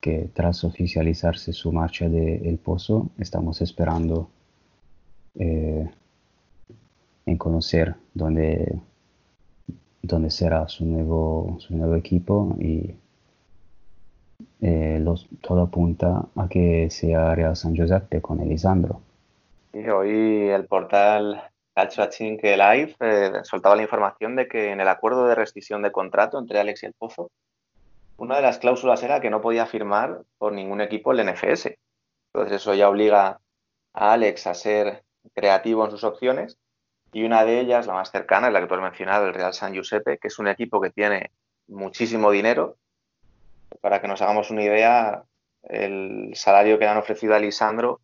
que 0.00 0.28
tras 0.34 0.62
oficializarse 0.64 1.52
su 1.52 1.72
marcha 1.72 2.08
de 2.08 2.58
Pozo, 2.62 3.08
estamos 3.18 3.62
esperando 3.62 4.28
eh, 5.38 5.90
en 7.26 7.38
conocer 7.38 7.94
dónde, 8.12 8.78
dónde 10.02 10.30
será 10.30 10.68
su 10.68 10.84
nuevo, 10.84 11.56
su 11.58 11.74
nuevo 11.74 11.96
equipo 11.96 12.54
y 12.60 12.94
eh, 14.60 14.98
los, 15.00 15.26
todo 15.40 15.62
apunta 15.62 16.26
a 16.36 16.48
que 16.48 16.90
sea 16.90 17.34
Real 17.34 17.56
San 17.56 17.74
Giuseppe 17.74 18.20
con 18.20 18.40
Elisandro. 18.40 19.00
Y 19.72 19.88
hoy 19.88 20.50
el 20.50 20.66
portal 20.66 21.42
Calcio 21.74 22.06
Live 22.20 22.94
eh, 23.00 23.32
soltaba 23.42 23.74
la 23.74 23.82
información 23.82 24.36
de 24.36 24.46
que 24.46 24.70
en 24.70 24.80
el 24.80 24.88
acuerdo 24.88 25.26
de 25.26 25.34
rescisión 25.34 25.82
de 25.82 25.90
contrato 25.90 26.38
entre 26.38 26.60
Alex 26.60 26.82
y 26.82 26.86
el 26.86 26.92
Pozo, 26.92 27.30
una 28.16 28.36
de 28.36 28.42
las 28.42 28.58
cláusulas 28.58 29.02
era 29.02 29.20
que 29.20 29.30
no 29.30 29.40
podía 29.40 29.66
firmar 29.66 30.22
por 30.38 30.52
ningún 30.52 30.80
equipo 30.80 31.12
el 31.12 31.24
NFS. 31.24 31.76
Entonces 32.32 32.60
eso 32.60 32.74
ya 32.74 32.88
obliga 32.88 33.40
a 33.92 34.12
Alex 34.12 34.46
a 34.46 34.54
ser 34.54 35.04
creativo 35.34 35.84
en 35.84 35.90
sus 35.90 36.04
opciones 36.04 36.58
y 37.12 37.24
una 37.24 37.44
de 37.44 37.60
ellas, 37.60 37.86
la 37.86 37.94
más 37.94 38.10
cercana, 38.10 38.48
es 38.48 38.52
la 38.52 38.60
que 38.60 38.66
tú 38.66 38.74
has 38.74 38.80
mencionado, 38.80 39.26
el 39.26 39.34
Real 39.34 39.54
San 39.54 39.72
Giuseppe, 39.72 40.18
que 40.18 40.28
es 40.28 40.38
un 40.38 40.48
equipo 40.48 40.80
que 40.80 40.90
tiene 40.90 41.30
muchísimo 41.68 42.30
dinero. 42.30 42.76
Para 43.80 44.00
que 44.00 44.08
nos 44.08 44.20
hagamos 44.20 44.50
una 44.50 44.64
idea, 44.64 45.22
el 45.62 46.32
salario 46.34 46.78
que 46.78 46.84
le 46.84 46.90
han 46.90 46.98
ofrecido 46.98 47.34
a 47.34 47.38
Lisandro 47.38 48.00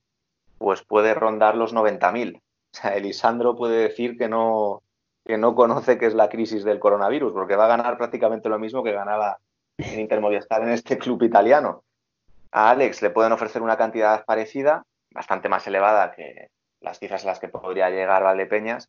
pues 0.59 0.83
puede 0.83 1.15
rondar 1.15 1.57
los 1.57 1.75
90.000 1.75 2.41
o 2.73 2.77
sea, 2.77 2.97
Elisandro 2.97 3.57
puede 3.57 3.83
decir 3.83 4.17
que 4.17 4.29
no, 4.29 4.83
que 5.25 5.39
no 5.39 5.55
conoce 5.55 5.99
qué 5.99 6.07
es 6.07 6.15
la 6.15 6.29
crisis 6.29 6.65
del 6.65 6.79
coronavirus, 6.79 7.33
porque 7.33 7.57
va 7.57 7.65
a 7.65 7.77
ganar 7.77 7.97
prácticamente 7.97 8.49
lo 8.49 8.59
mismo 8.59 8.85
que 8.85 8.93
ganaba 8.93 9.39
en 9.83 10.01
Inter 10.01 10.21
en 10.21 10.69
este 10.71 10.99
club 10.99 11.23
italiano. 11.23 11.85
A 12.53 12.71
Alex 12.71 13.03
le 13.03 13.11
pueden 13.11 13.33
ofrecer 13.33 13.63
una 13.63 13.77
cantidad 13.77 14.25
parecida, 14.25 14.85
bastante 15.11 15.49
más 15.49 15.67
elevada 15.67 16.13
que 16.13 16.49
las 16.81 16.99
cifras 16.99 17.25
a 17.25 17.29
las 17.29 17.41
que 17.41 17.49
podría 17.49 17.91
llegar 17.91 18.23
Valdepeñas. 18.23 18.89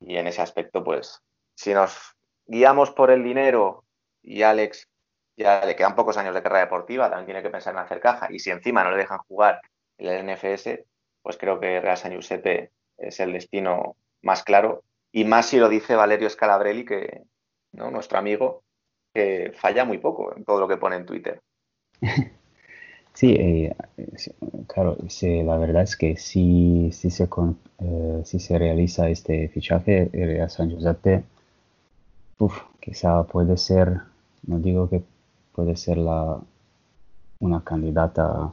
Y 0.00 0.16
en 0.16 0.26
ese 0.26 0.42
aspecto, 0.42 0.84
pues, 0.84 1.22
si 1.54 1.74
nos 1.74 2.16
guiamos 2.46 2.90
por 2.90 3.10
el 3.10 3.22
dinero 3.22 3.84
y 4.22 4.42
Alex 4.42 4.88
ya 5.36 5.64
le 5.64 5.76
quedan 5.76 5.94
pocos 5.94 6.16
años 6.16 6.34
de 6.34 6.42
carrera 6.42 6.64
deportiva, 6.64 7.08
también 7.08 7.26
tiene 7.26 7.42
que 7.42 7.50
pensar 7.50 7.74
en 7.74 7.80
hacer 7.80 8.00
caja. 8.00 8.28
Y 8.30 8.38
si 8.38 8.50
encima 8.50 8.82
no 8.82 8.90
le 8.90 8.98
dejan 8.98 9.18
jugar 9.18 9.60
el 9.98 10.26
NFS, 10.26 10.84
pues 11.22 11.36
creo 11.36 11.60
que 11.60 11.80
Real 11.80 11.96
San 11.96 12.12
Giuseppe 12.12 12.72
es 12.96 13.20
el 13.20 13.32
destino 13.32 13.96
más 14.22 14.42
claro. 14.42 14.82
Y 15.12 15.24
más 15.24 15.46
si 15.46 15.58
lo 15.58 15.68
dice 15.68 15.94
Valerio 15.94 16.28
Scalabrelli, 16.28 16.84
que, 16.84 17.22
¿no? 17.72 17.90
nuestro 17.90 18.18
amigo, 18.18 18.62
que 19.18 19.52
falla 19.52 19.84
muy 19.84 19.98
poco 19.98 20.34
en 20.36 20.44
todo 20.44 20.60
lo 20.60 20.68
que 20.68 20.76
pone 20.76 20.96
en 20.96 21.06
Twitter. 21.06 21.40
Sí, 23.14 23.34
eh, 23.36 23.74
claro, 24.68 24.96
la 25.22 25.58
verdad 25.58 25.82
es 25.82 25.96
que 25.96 26.16
si, 26.16 26.92
si, 26.92 27.10
se, 27.10 27.28
eh, 27.80 28.22
si 28.24 28.38
se 28.38 28.56
realiza 28.56 29.08
este 29.08 29.48
fichaje, 29.48 30.08
Real 30.12 30.48
San 30.48 30.70
Giuseppe, 30.70 31.24
quizá 32.80 33.24
puede 33.24 33.56
ser, 33.56 34.02
no 34.46 34.60
digo 34.60 34.88
que 34.88 35.02
puede 35.52 35.74
ser 35.74 35.98
la, 35.98 36.38
una 37.40 37.64
candidata 37.64 38.52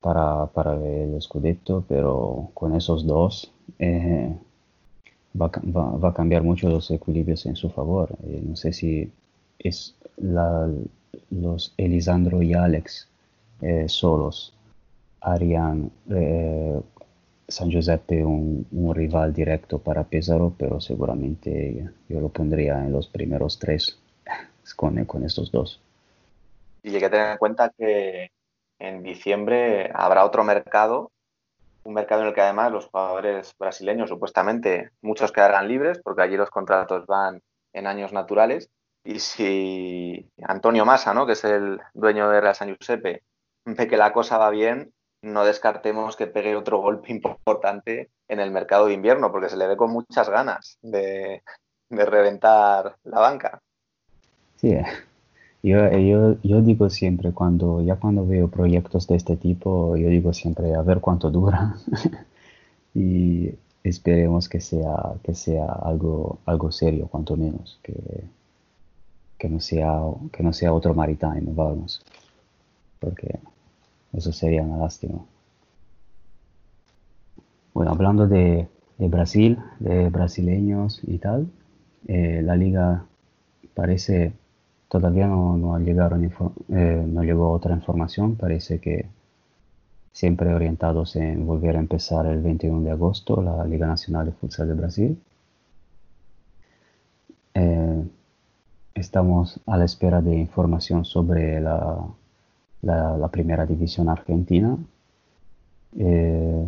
para, 0.00 0.46
para 0.46 0.74
el 0.74 1.22
Scudetto, 1.22 1.84
pero 1.88 2.50
con 2.54 2.74
esos 2.74 3.06
dos 3.06 3.52
eh, 3.78 4.36
va, 5.40 5.48
va, 5.48 6.08
a 6.08 6.14
cambiar 6.14 6.42
mucho 6.42 6.68
los 6.68 6.90
equilibrios 6.90 7.46
en 7.46 7.56
su 7.56 7.70
favor. 7.70 8.10
Eh, 8.24 8.42
no 8.44 8.56
sé 8.56 8.72
si 8.72 9.10
es 9.58 9.94
los 11.30 11.74
Elisandro 11.76 12.42
y 12.42 12.54
Alex 12.54 13.08
eh, 13.60 13.88
solos 13.88 14.54
harían 15.20 15.90
San 17.48 17.70
Giuseppe 17.70 18.24
un, 18.24 18.66
un, 18.72 18.94
rival 18.94 19.32
directo 19.32 19.78
para 19.78 20.04
Pesaro, 20.04 20.54
pero 20.56 20.80
seguramente 20.80 21.86
yo 22.08 22.20
lo 22.20 22.30
pondría 22.30 22.82
en 22.84 22.92
los 22.92 23.06
primeros 23.08 23.58
tres 23.58 23.98
con, 24.76 25.04
con 25.04 25.24
estos 25.24 25.52
dos. 25.52 25.80
Y 26.82 26.94
hay 26.94 27.00
que 27.00 27.10
tener 27.10 27.32
en 27.32 27.38
cuenta 27.38 27.70
que 27.76 28.30
en 28.78 29.02
diciembre 29.02 29.90
habrá 29.94 30.24
otro 30.24 30.44
mercado, 30.44 31.12
un 31.84 31.94
mercado 31.94 32.22
en 32.22 32.28
el 32.28 32.34
que 32.34 32.40
además 32.40 32.72
los 32.72 32.86
jugadores 32.86 33.54
brasileños 33.58 34.08
supuestamente 34.08 34.90
muchos 35.02 35.30
quedarán 35.30 35.68
libres 35.68 36.00
porque 36.02 36.22
allí 36.22 36.36
los 36.36 36.50
contratos 36.50 37.06
van 37.06 37.42
en 37.72 37.86
años 37.86 38.12
naturales 38.12 38.70
y 39.04 39.18
si 39.18 40.30
Antonio 40.42 40.84
Massa, 40.84 41.14
¿no? 41.14 41.26
que 41.26 41.32
es 41.32 41.44
el 41.44 41.80
dueño 41.94 42.28
de 42.28 42.40
Real 42.40 42.54
San 42.54 42.68
Giuseppe, 42.68 43.22
ve 43.64 43.88
que 43.88 43.96
la 43.96 44.12
cosa 44.12 44.38
va 44.38 44.50
bien, 44.50 44.92
no 45.22 45.44
descartemos 45.44 46.16
que 46.16 46.26
pegue 46.26 46.56
otro 46.56 46.80
golpe 46.80 47.12
importante 47.12 48.10
en 48.28 48.40
el 48.40 48.50
mercado 48.50 48.86
de 48.86 48.94
invierno, 48.94 49.30
porque 49.30 49.48
se 49.48 49.56
le 49.56 49.66
ve 49.66 49.76
con 49.76 49.92
muchas 49.92 50.28
ganas 50.28 50.78
de, 50.82 51.42
de 51.90 52.04
reventar 52.06 52.96
la 53.04 53.20
banca. 53.20 53.60
Sí, 54.56 54.72
eh. 54.72 54.86
Yo, 55.64 55.78
yo, 55.92 56.36
yo, 56.42 56.60
digo 56.60 56.90
siempre, 56.90 57.32
cuando, 57.32 57.82
ya 57.82 57.94
cuando 57.94 58.26
veo 58.26 58.48
proyectos 58.48 59.06
de 59.06 59.14
este 59.14 59.36
tipo, 59.36 59.96
yo 59.96 60.08
digo 60.08 60.32
siempre 60.32 60.74
a 60.74 60.82
ver 60.82 61.00
cuánto 61.00 61.30
dura 61.30 61.76
y 62.94 63.54
esperemos 63.84 64.48
que 64.48 64.60
sea, 64.60 65.14
que 65.22 65.36
sea 65.36 65.66
algo, 65.66 66.40
algo 66.46 66.72
serio, 66.72 67.06
cuanto 67.06 67.36
menos, 67.36 67.78
que, 67.84 67.94
que, 69.42 69.48
no, 69.48 69.58
sea, 69.58 69.98
que 70.30 70.44
no 70.44 70.52
sea 70.52 70.72
otro 70.72 70.94
maritime, 70.94 71.42
vamos, 71.46 72.00
porque 73.00 73.40
eso 74.12 74.30
sería 74.32 74.62
una 74.62 74.76
lástima. 74.76 75.18
Bueno, 77.74 77.90
hablando 77.90 78.28
de, 78.28 78.68
de 78.98 79.08
Brasil, 79.08 79.58
de 79.80 80.10
brasileños 80.10 81.00
y 81.02 81.18
tal, 81.18 81.50
eh, 82.06 82.40
la 82.44 82.54
liga 82.54 83.04
parece 83.74 84.32
Todavía 84.88 85.26
no, 85.26 85.56
no, 85.56 85.78
eh, 85.78 87.04
no 87.06 87.24
llegó 87.24 87.50
otra 87.50 87.74
información, 87.74 88.36
parece 88.36 88.78
que 88.78 89.06
siempre 90.12 90.54
orientados 90.54 91.16
en 91.16 91.46
volver 91.46 91.76
a 91.76 91.80
empezar 91.80 92.26
el 92.26 92.42
21 92.42 92.82
de 92.82 92.90
agosto 92.90 93.42
la 93.42 93.64
Liga 93.64 93.86
Nacional 93.86 94.26
de 94.26 94.32
Futsal 94.32 94.68
de 94.68 94.74
Brasil. 94.74 95.18
Eh, 97.54 98.02
estamos 99.02 99.60
a 99.66 99.76
la 99.76 99.84
espera 99.84 100.22
de 100.22 100.34
información 100.34 101.04
sobre 101.04 101.60
la, 101.60 101.98
la, 102.82 103.28
primera 103.28 103.66
división 103.66 104.08
argentina, 104.08 104.78
eh, 105.98 106.66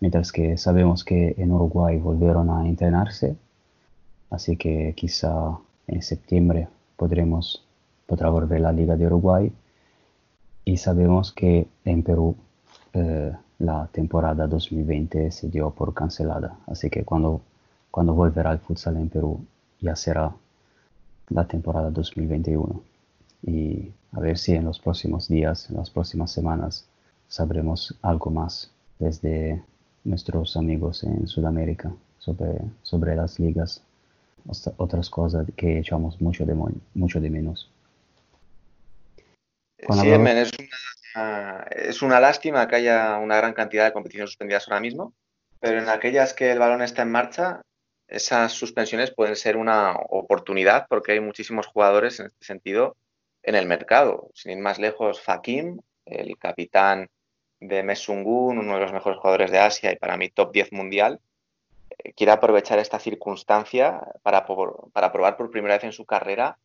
mientras 0.00 0.32
que 0.32 0.56
sabemos 0.56 1.04
que 1.04 1.34
en 1.36 1.52
Uruguay 1.52 1.98
volvieron 1.98 2.50
a 2.50 2.68
entrenarse, 2.68 3.36
así 4.30 4.56
que 4.56 4.94
quizá 4.96 5.58
en 5.88 6.02
septiembre 6.02 6.68
podremos, 6.96 7.64
podrá 8.06 8.30
volver 8.30 8.60
la 8.60 8.72
Liga 8.72 8.96
de 8.96 9.06
Uruguay. 9.06 9.52
Y 10.64 10.76
sabemos 10.76 11.32
que 11.32 11.66
en 11.84 12.04
Perú 12.04 12.36
eh, 12.92 13.32
la 13.58 13.88
temporada 13.88 14.46
2020 14.46 15.32
se 15.32 15.48
dio 15.48 15.70
por 15.70 15.92
cancelada. 15.92 16.56
Así 16.68 16.88
que 16.88 17.04
cuando, 17.04 17.40
cuando 17.90 18.14
volverá 18.14 18.52
el 18.52 18.60
futsal 18.60 18.96
en 18.96 19.08
Perú 19.08 19.40
ya 19.80 19.96
será 19.96 20.32
la 21.34 21.46
temporada 21.46 21.90
2021. 21.90 22.82
Y 23.44 23.90
a 24.12 24.20
ver 24.20 24.38
si 24.38 24.52
en 24.52 24.64
los 24.64 24.78
próximos 24.78 25.28
días, 25.28 25.68
en 25.70 25.76
las 25.76 25.90
próximas 25.90 26.30
semanas, 26.30 26.86
sabremos 27.28 27.96
algo 28.02 28.30
más 28.30 28.70
desde 28.98 29.62
nuestros 30.04 30.56
amigos 30.56 31.02
en 31.04 31.26
Sudamérica 31.26 31.92
sobre, 32.18 32.60
sobre 32.82 33.16
las 33.16 33.38
ligas 33.38 33.82
otras 34.76 35.08
cosas 35.08 35.46
que 35.56 35.78
echamos 35.78 36.20
mucho 36.20 36.44
de, 36.44 36.54
mucho 36.94 37.20
de 37.20 37.30
menos. 37.30 37.70
sí, 39.78 40.08
es, 40.08 40.52
una, 41.14 41.66
es 41.70 42.02
una 42.02 42.20
lástima 42.20 42.66
que 42.68 42.76
haya 42.76 43.18
una 43.18 43.36
gran 43.36 43.52
cantidad 43.52 43.84
de 43.84 43.92
competiciones 43.92 44.30
suspendidas 44.30 44.66
ahora 44.68 44.80
mismo, 44.80 45.14
pero 45.60 45.80
en 45.80 45.88
aquellas 45.88 46.34
que 46.34 46.50
el 46.50 46.58
balón 46.58 46.82
está 46.82 47.02
en 47.02 47.12
marcha, 47.12 47.62
esas 48.12 48.52
suspensiones 48.52 49.10
pueden 49.10 49.36
ser 49.36 49.56
una 49.56 49.96
oportunidad 50.10 50.86
porque 50.88 51.12
hay 51.12 51.20
muchísimos 51.20 51.66
jugadores 51.66 52.20
en 52.20 52.26
este 52.26 52.44
sentido 52.44 52.96
en 53.42 53.54
el 53.54 53.66
mercado. 53.66 54.30
Sin 54.34 54.52
ir 54.52 54.58
más 54.58 54.78
lejos, 54.78 55.22
Fakim, 55.22 55.80
el 56.04 56.36
capitán 56.36 57.08
de 57.58 57.82
Mesungun, 57.82 58.58
uno 58.58 58.74
de 58.74 58.80
los 58.80 58.92
mejores 58.92 59.18
jugadores 59.18 59.50
de 59.50 59.60
Asia 59.60 59.92
y 59.92 59.96
para 59.96 60.18
mí 60.18 60.28
top 60.28 60.52
10 60.52 60.72
mundial, 60.72 61.20
quiere 62.14 62.32
aprovechar 62.32 62.78
esta 62.78 62.98
circunstancia 62.98 64.02
para, 64.22 64.44
para 64.92 65.10
probar 65.10 65.38
por 65.38 65.50
primera 65.50 65.76
vez 65.76 65.84
en 65.84 65.92
su 65.92 66.04
carrera 66.04 66.58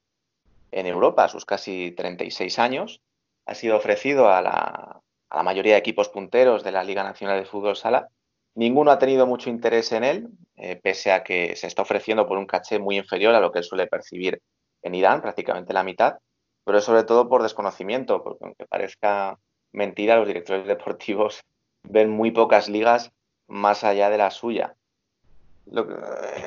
en 0.72 0.86
Europa, 0.86 1.24
a 1.24 1.30
sus 1.30 1.46
casi 1.46 1.92
36 1.92 2.60
años. 2.60 3.02
Ha 3.46 3.56
sido 3.56 3.78
ofrecido 3.78 4.30
a 4.30 4.42
la, 4.42 5.02
a 5.30 5.38
la 5.38 5.44
mayoría 5.44 5.74
de 5.74 5.80
equipos 5.80 6.10
punteros 6.10 6.64
de 6.64 6.74
la 6.74 6.84
Liga 6.84 7.04
Nacional 7.04 7.40
de 7.40 7.46
Fútbol 7.46 7.78
Sala. 7.78 8.10
Ninguno 8.58 8.90
ha 8.90 8.98
tenido 8.98 9.28
mucho 9.28 9.52
interés 9.52 9.92
en 9.92 10.04
él, 10.04 10.30
eh, 10.56 10.80
pese 10.82 11.12
a 11.12 11.24
que 11.24 11.56
se 11.56 11.68
está 11.68 11.84
ofreciendo 11.84 12.28
por 12.28 12.40
un 12.40 12.48
caché 12.48 12.80
muy 12.80 12.98
inferior 12.98 13.36
a 13.36 13.40
lo 13.40 13.52
que 13.52 13.60
él 13.60 13.64
suele 13.64 13.86
percibir 13.86 14.42
en 14.82 14.96
Irán, 14.96 15.22
prácticamente 15.22 15.74
la 15.74 15.84
mitad, 15.84 16.18
pero 16.66 16.82
sobre 16.82 17.04
todo 17.04 17.30
por 17.30 17.44
desconocimiento, 17.44 18.24
porque 18.24 18.46
aunque 18.46 18.66
parezca 18.66 19.38
mentira, 19.74 20.18
los 20.18 20.26
directores 20.26 20.66
deportivos 20.68 21.42
ven 21.84 22.10
muy 22.10 22.32
pocas 22.32 22.68
ligas 22.68 23.12
más 23.46 23.84
allá 23.84 24.10
de 24.10 24.18
la 24.18 24.32
suya. 24.32 24.76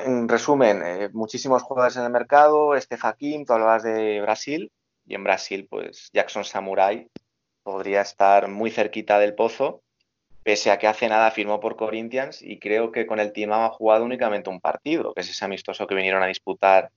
En 0.05 0.27
resumen, 0.27 0.81
eh, 0.83 1.09
muchísimos 1.13 1.63
jugadores 1.63 1.95
en 1.95 2.03
el 2.03 2.11
mercado, 2.11 2.75
este 2.75 2.97
Hakim, 3.01 3.45
tú 3.45 3.53
hablabas 3.53 3.83
de 3.83 4.19
Brasil, 4.19 4.69
y 5.05 5.15
en 5.15 5.23
Brasil, 5.23 5.65
pues 5.69 6.09
Jackson 6.11 6.43
Samurai 6.43 7.07
podría 7.63 8.01
estar 8.01 8.49
muy 8.49 8.69
cerquita 8.69 9.17
del 9.17 9.33
pozo, 9.33 9.81
pese 10.43 10.71
a 10.71 10.79
que 10.79 10.87
hace 10.87 11.07
nada 11.07 11.31
firmó 11.31 11.59
por 11.59 11.75
Corinthians 11.75 12.41
y 12.41 12.59
creo 12.59 12.91
que 12.91 13.05
con 13.05 13.19
el 13.19 13.31
team 13.31 13.51
ha 13.51 13.69
jugado 13.69 14.05
únicamente 14.05 14.49
un 14.49 14.59
partido, 14.59 15.13
que 15.13 15.21
es 15.21 15.29
ese 15.29 15.45
amistoso 15.45 15.87
que 15.87 15.95
vinieron 15.95 16.23
a 16.23 16.27
disputar 16.27 16.91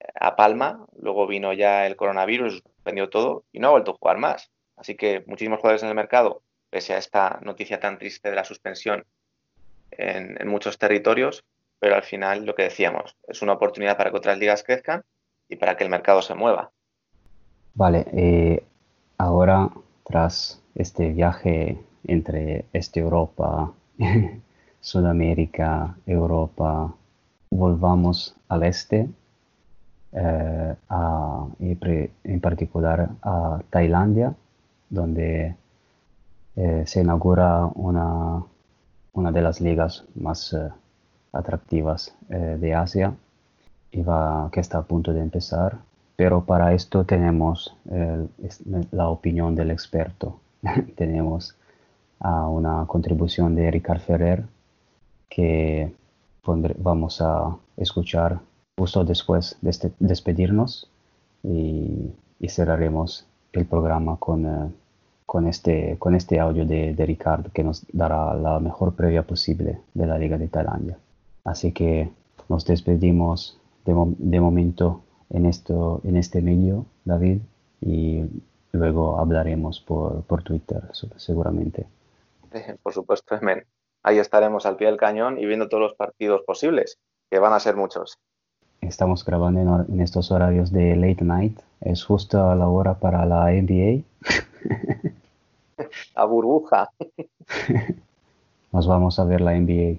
eh, 0.00 0.06
a 0.20 0.36
Palma, 0.36 0.86
luego 0.96 1.26
vino 1.26 1.52
ya 1.52 1.86
el 1.86 1.96
coronavirus, 1.96 2.62
suspendió 2.62 3.08
todo 3.08 3.44
y 3.52 3.58
no 3.58 3.68
ha 3.68 3.72
vuelto 3.72 3.92
a 3.92 3.96
jugar 3.96 4.18
más. 4.18 4.50
Así 4.76 4.94
que 4.94 5.24
muchísimos 5.26 5.60
jugadores 5.60 5.82
en 5.82 5.88
el 5.88 5.94
mercado, 5.94 6.42
pese 6.70 6.94
a 6.94 6.98
esta 6.98 7.38
noticia 7.42 7.80
tan 7.80 7.98
triste 7.98 8.30
de 8.30 8.36
la 8.36 8.44
suspensión 8.44 9.04
en 9.92 10.48
muchos 10.48 10.78
territorios, 10.78 11.44
pero 11.78 11.94
al 11.94 12.02
final 12.02 12.44
lo 12.44 12.54
que 12.54 12.64
decíamos, 12.64 13.16
es 13.28 13.42
una 13.42 13.54
oportunidad 13.54 13.96
para 13.96 14.10
que 14.10 14.16
otras 14.16 14.38
ligas 14.38 14.62
crezcan 14.62 15.04
y 15.48 15.56
para 15.56 15.76
que 15.76 15.84
el 15.84 15.90
mercado 15.90 16.22
se 16.22 16.34
mueva. 16.34 16.70
Vale, 17.74 18.06
eh, 18.12 18.64
ahora 19.18 19.68
tras 20.04 20.62
este 20.74 21.10
viaje 21.10 21.78
entre 22.06 22.66
este 22.72 23.00
Europa, 23.00 23.72
Sudamérica, 24.80 25.96
Europa, 26.06 26.94
volvamos 27.50 28.36
al 28.48 28.62
este, 28.64 29.08
eh, 30.12 30.74
en 32.24 32.40
particular 32.40 33.10
a 33.22 33.60
Tailandia, 33.70 34.34
donde 34.88 35.56
eh, 36.56 36.82
se 36.86 37.00
inaugura 37.00 37.66
una, 37.74 38.42
una 39.12 39.32
de 39.32 39.42
las 39.42 39.60
ligas 39.60 40.04
más 40.14 40.56
atractivas 41.32 42.14
eh, 42.30 42.56
de 42.60 42.74
Asia 42.74 43.14
y 43.90 44.02
va, 44.02 44.48
que 44.52 44.60
está 44.60 44.78
a 44.78 44.82
punto 44.82 45.12
de 45.12 45.20
empezar. 45.20 45.78
Pero 46.16 46.44
para 46.44 46.72
esto 46.72 47.04
tenemos 47.04 47.76
la 48.90 49.08
opinión 49.08 49.54
del 49.54 49.70
experto. 49.70 50.40
tenemos 50.96 51.54
una 52.20 52.84
contribución 52.86 53.54
de 53.54 53.70
Ricard 53.70 54.00
Ferrer 54.00 54.44
que 55.28 55.92
vamos 56.78 57.20
a 57.20 57.56
escuchar 57.76 58.40
justo 58.76 59.04
después 59.04 59.56
de 59.60 59.70
este, 59.70 59.92
despedirnos 59.98 60.90
y, 61.42 62.12
cerraremos 62.48 63.26
el 63.52 63.66
programa 63.66 64.16
con, 64.18 64.46
eh, 64.46 64.70
con, 65.26 65.48
este, 65.48 65.96
con 65.98 66.14
este 66.14 66.38
audio 66.38 66.64
de, 66.64 66.94
de 66.94 67.06
Ricard 67.06 67.50
que 67.50 67.64
nos 67.64 67.84
dará 67.92 68.34
la 68.34 68.60
mejor 68.60 68.94
previa 68.94 69.26
posible 69.26 69.80
de 69.94 70.06
la 70.06 70.16
Liga 70.16 70.38
de 70.38 70.46
Tailandia. 70.46 70.96
Así 71.44 71.72
que 71.72 72.10
nos 72.48 72.64
despedimos 72.64 73.58
de, 73.84 74.40
momento 74.40 75.02
en, 75.30 75.46
esto, 75.46 76.00
en 76.04 76.16
este 76.16 76.42
medio, 76.42 76.86
David, 77.04 77.38
y 77.80 78.22
luego 78.72 79.18
hablaremos 79.18 79.80
por, 79.80 80.42
Twitter 80.42 80.82
seguramente. 81.16 81.86
por 82.82 82.92
supuesto, 82.92 83.34
Emen. 83.34 83.66
Ahí 84.02 84.18
estaremos 84.18 84.66
al 84.66 84.76
pie 84.76 84.86
del 84.86 84.96
cañón 84.96 85.38
y 85.38 85.46
viendo 85.46 85.68
todos 85.68 85.82
los 85.82 85.94
partidos 85.94 86.42
posibles, 86.46 86.98
que 87.30 87.38
van 87.38 87.52
a 87.52 87.60
ser 87.60 87.76
muchos. 87.76 88.18
Estamos 88.80 89.24
grabando 89.24 89.84
en, 89.88 90.00
estos 90.00 90.30
horarios 90.30 90.70
de 90.70 90.94
late 90.94 91.24
night. 91.24 91.58
Es 91.80 92.04
justo 92.04 92.54
la 92.54 92.68
hora 92.68 92.94
para 92.94 93.26
la 93.26 93.46
NBA. 93.50 94.04
la 96.14 96.24
burbuja. 96.24 96.90
Nos 98.72 98.86
vamos 98.86 99.18
a 99.18 99.24
ver 99.24 99.40
la 99.40 99.58
NBA 99.58 99.98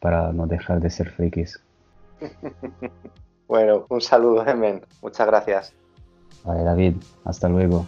para 0.00 0.32
no 0.32 0.46
dejar 0.46 0.80
de 0.80 0.90
ser 0.90 1.10
frikis. 1.10 1.62
bueno, 3.46 3.86
un 3.88 4.00
saludo, 4.00 4.44
Emen. 4.46 4.82
Muchas 5.00 5.26
gracias. 5.26 5.74
Vale, 6.44 6.64
David. 6.64 6.94
Hasta 7.24 7.48
luego. 7.48 7.86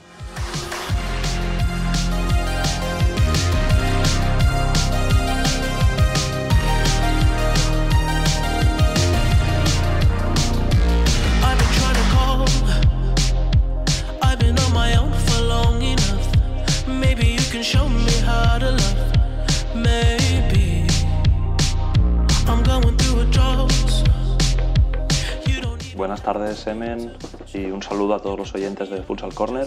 Y 27.52 27.66
un 27.66 27.82
saludo 27.82 28.14
a 28.14 28.20
todos 28.20 28.38
los 28.38 28.54
oyentes 28.54 28.88
de 28.88 29.02
Futsal 29.02 29.34
Corner. 29.34 29.66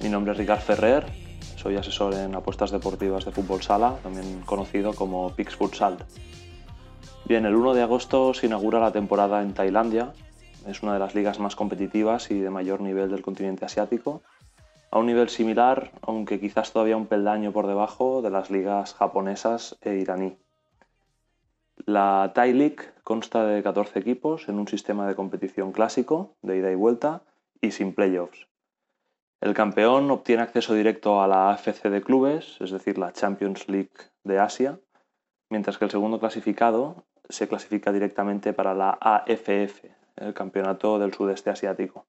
Mi 0.00 0.08
nombre 0.08 0.32
es 0.32 0.38
Ricard 0.38 0.60
Ferrer, 0.60 1.06
soy 1.56 1.76
asesor 1.76 2.14
en 2.14 2.34
apuestas 2.34 2.72
deportivas 2.72 3.24
de 3.24 3.30
fútbol 3.30 3.62
sala, 3.62 3.96
también 4.02 4.42
conocido 4.44 4.94
como 4.94 5.30
Pix 5.34 5.54
Futsal. 5.54 5.98
Bien, 7.24 7.46
el 7.46 7.54
1 7.54 7.74
de 7.74 7.82
agosto 7.82 8.34
se 8.34 8.46
inaugura 8.46 8.80
la 8.80 8.90
temporada 8.90 9.42
en 9.42 9.54
Tailandia, 9.54 10.12
es 10.66 10.82
una 10.82 10.92
de 10.92 10.98
las 10.98 11.14
ligas 11.14 11.38
más 11.38 11.54
competitivas 11.54 12.30
y 12.32 12.40
de 12.40 12.50
mayor 12.50 12.80
nivel 12.80 13.10
del 13.10 13.22
continente 13.22 13.64
asiático, 13.64 14.22
a 14.90 14.98
un 14.98 15.06
nivel 15.06 15.28
similar, 15.28 15.92
aunque 16.02 16.40
quizás 16.40 16.72
todavía 16.72 16.96
un 16.96 17.06
peldaño 17.06 17.52
por 17.52 17.68
debajo 17.68 18.22
de 18.22 18.30
las 18.30 18.50
ligas 18.50 18.94
japonesas 18.94 19.76
e 19.82 19.94
iraní. 19.94 20.36
La 21.84 22.32
Thai 22.34 22.52
League 22.52 22.92
consta 23.04 23.44
de 23.44 23.62
14 23.62 23.98
equipos 23.98 24.48
en 24.48 24.58
un 24.58 24.66
sistema 24.66 25.06
de 25.06 25.14
competición 25.14 25.72
clásico, 25.72 26.34
de 26.42 26.56
ida 26.56 26.72
y 26.72 26.74
vuelta, 26.74 27.22
y 27.60 27.70
sin 27.72 27.94
playoffs. 27.94 28.46
El 29.40 29.52
campeón 29.52 30.10
obtiene 30.10 30.42
acceso 30.42 30.74
directo 30.74 31.20
a 31.20 31.28
la 31.28 31.50
AFC 31.50 31.84
de 31.84 32.02
clubes, 32.02 32.56
es 32.60 32.70
decir, 32.70 32.96
la 32.96 33.12
Champions 33.12 33.68
League 33.68 33.90
de 34.24 34.38
Asia, 34.38 34.80
mientras 35.50 35.76
que 35.78 35.84
el 35.84 35.90
segundo 35.90 36.18
clasificado 36.18 37.04
se 37.28 37.46
clasifica 37.46 37.92
directamente 37.92 38.52
para 38.52 38.74
la 38.74 38.98
AFF, 39.00 39.84
el 40.16 40.32
Campeonato 40.32 40.98
del 40.98 41.12
Sudeste 41.12 41.50
Asiático. 41.50 42.06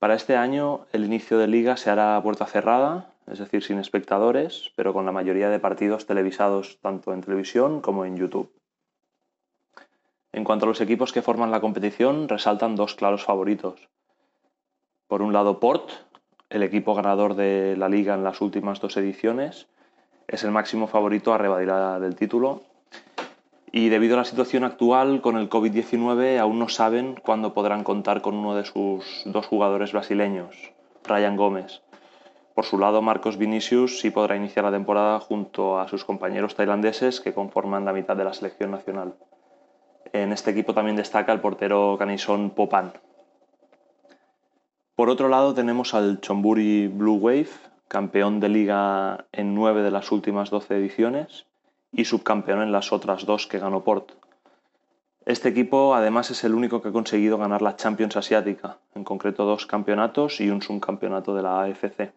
Para 0.00 0.14
este 0.14 0.36
año 0.36 0.86
el 0.92 1.04
inicio 1.04 1.38
de 1.38 1.46
liga 1.46 1.76
se 1.76 1.90
hará 1.90 2.16
a 2.16 2.22
puerta 2.22 2.46
cerrada, 2.46 3.14
es 3.30 3.38
decir, 3.38 3.62
sin 3.62 3.78
espectadores, 3.78 4.72
pero 4.76 4.92
con 4.92 5.06
la 5.06 5.12
mayoría 5.12 5.50
de 5.50 5.58
partidos 5.58 6.06
televisados 6.06 6.78
tanto 6.80 7.12
en 7.12 7.20
televisión 7.20 7.80
como 7.80 8.04
en 8.04 8.16
YouTube. 8.16 8.52
En 10.32 10.44
cuanto 10.44 10.64
a 10.64 10.68
los 10.68 10.80
equipos 10.80 11.12
que 11.12 11.22
forman 11.22 11.50
la 11.50 11.60
competición, 11.60 12.28
resaltan 12.28 12.76
dos 12.76 12.94
claros 12.94 13.24
favoritos. 13.24 13.88
Por 15.08 15.22
un 15.22 15.32
lado, 15.32 15.58
Port, 15.58 15.90
el 16.50 16.62
equipo 16.62 16.94
ganador 16.94 17.34
de 17.34 17.76
la 17.76 17.88
liga 17.88 18.14
en 18.14 18.24
las 18.24 18.40
últimas 18.40 18.80
dos 18.80 18.96
ediciones, 18.96 19.68
es 20.28 20.44
el 20.44 20.52
máximo 20.52 20.86
favorito 20.86 21.34
a 21.34 21.98
del 21.98 22.14
título 22.14 22.62
y 23.72 23.88
debido 23.88 24.14
a 24.14 24.18
la 24.18 24.24
situación 24.24 24.64
actual 24.64 25.20
con 25.20 25.36
el 25.36 25.48
COVID-19 25.48 26.38
aún 26.38 26.58
no 26.58 26.68
saben 26.68 27.16
cuándo 27.22 27.54
podrán 27.54 27.84
contar 27.84 28.20
con 28.20 28.34
uno 28.34 28.54
de 28.54 28.64
sus 28.64 29.22
dos 29.26 29.46
jugadores 29.46 29.92
brasileños, 29.92 30.72
Ryan 31.04 31.36
Gómez. 31.36 31.82
Por 32.60 32.66
su 32.66 32.76
lado, 32.76 33.00
Marcos 33.00 33.38
Vinicius 33.38 34.00
sí 34.00 34.10
podrá 34.10 34.36
iniciar 34.36 34.66
la 34.66 34.70
temporada 34.70 35.18
junto 35.18 35.80
a 35.80 35.88
sus 35.88 36.04
compañeros 36.04 36.54
tailandeses 36.54 37.22
que 37.22 37.32
conforman 37.32 37.86
la 37.86 37.94
mitad 37.94 38.14
de 38.14 38.24
la 38.24 38.34
selección 38.34 38.70
nacional. 38.70 39.14
En 40.12 40.30
este 40.30 40.50
equipo 40.50 40.74
también 40.74 40.94
destaca 40.94 41.32
el 41.32 41.40
portero 41.40 41.96
canisón 41.98 42.50
Popan. 42.50 42.92
Por 44.94 45.08
otro 45.08 45.30
lado 45.30 45.54
tenemos 45.54 45.94
al 45.94 46.20
Chonburi 46.20 46.88
Blue 46.88 47.16
Wave, 47.16 47.48
campeón 47.88 48.40
de 48.40 48.50
liga 48.50 49.24
en 49.32 49.54
nueve 49.54 49.80
de 49.80 49.90
las 49.90 50.12
últimas 50.12 50.50
doce 50.50 50.76
ediciones, 50.76 51.46
y 51.92 52.04
subcampeón 52.04 52.60
en 52.60 52.72
las 52.72 52.92
otras 52.92 53.24
dos 53.24 53.46
que 53.46 53.58
ganó 53.58 53.84
Port. 53.84 54.12
Este 55.24 55.48
equipo 55.48 55.94
además 55.94 56.30
es 56.30 56.44
el 56.44 56.54
único 56.54 56.82
que 56.82 56.90
ha 56.90 56.92
conseguido 56.92 57.38
ganar 57.38 57.62
la 57.62 57.76
Champions 57.76 58.18
Asiática, 58.18 58.76
en 58.94 59.04
concreto 59.04 59.46
dos 59.46 59.64
campeonatos 59.64 60.42
y 60.42 60.50
un 60.50 60.60
subcampeonato 60.60 61.34
de 61.34 61.42
la 61.42 61.62
AFC. 61.62 62.12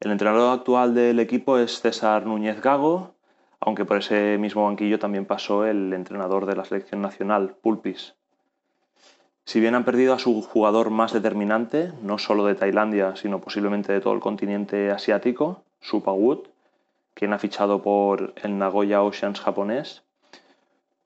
El 0.00 0.12
entrenador 0.12 0.58
actual 0.58 0.94
del 0.94 1.20
equipo 1.20 1.58
es 1.58 1.82
César 1.82 2.24
Núñez 2.24 2.62
Gago, 2.62 3.12
aunque 3.60 3.84
por 3.84 3.98
ese 3.98 4.38
mismo 4.38 4.64
banquillo 4.64 4.98
también 4.98 5.26
pasó 5.26 5.66
el 5.66 5.92
entrenador 5.92 6.46
de 6.46 6.56
la 6.56 6.64
selección 6.64 7.02
nacional, 7.02 7.54
Pulpis. 7.60 8.14
Si 9.44 9.60
bien 9.60 9.74
han 9.74 9.84
perdido 9.84 10.14
a 10.14 10.18
su 10.18 10.40
jugador 10.40 10.88
más 10.88 11.12
determinante, 11.12 11.92
no 12.00 12.16
solo 12.16 12.46
de 12.46 12.54
Tailandia, 12.54 13.14
sino 13.14 13.42
posiblemente 13.42 13.92
de 13.92 14.00
todo 14.00 14.14
el 14.14 14.20
continente 14.20 14.90
asiático, 14.90 15.64
Supawut, 15.80 16.48
quien 17.12 17.34
ha 17.34 17.38
fichado 17.38 17.82
por 17.82 18.32
el 18.42 18.56
Nagoya 18.56 19.02
Oceans 19.02 19.38
japonés. 19.38 20.02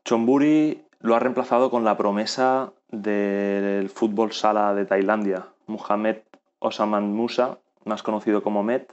Chonburi 0.04 0.84
lo 1.00 1.16
ha 1.16 1.18
reemplazado 1.18 1.68
con 1.68 1.82
la 1.82 1.96
promesa 1.96 2.72
del 2.92 3.88
fútbol 3.88 4.32
sala 4.32 4.72
de 4.72 4.84
Tailandia, 4.84 5.46
Muhammad 5.66 6.18
Osaman 6.60 7.12
Musa, 7.12 7.58
más 7.84 8.02
conocido 8.02 8.42
como 8.42 8.62
Met. 8.62 8.92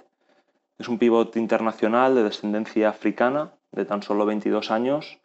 Es 0.77 0.88
un 0.88 0.97
pívot 0.97 1.36
internacional 1.36 2.15
de 2.15 2.23
descendencia 2.23 2.89
africana, 2.89 3.54
de 3.71 3.86
tan 3.86 4.04
solo 4.04 4.25
22 4.25 4.71
años, 4.71 5.19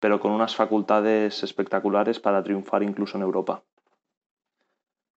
pero 0.00 0.20
con 0.20 0.32
unas 0.32 0.56
facultades 0.56 1.42
espectaculares 1.42 2.20
para 2.20 2.42
triunfar 2.42 2.82
incluso 2.82 3.16
en 3.16 3.22
Europa. 3.22 3.62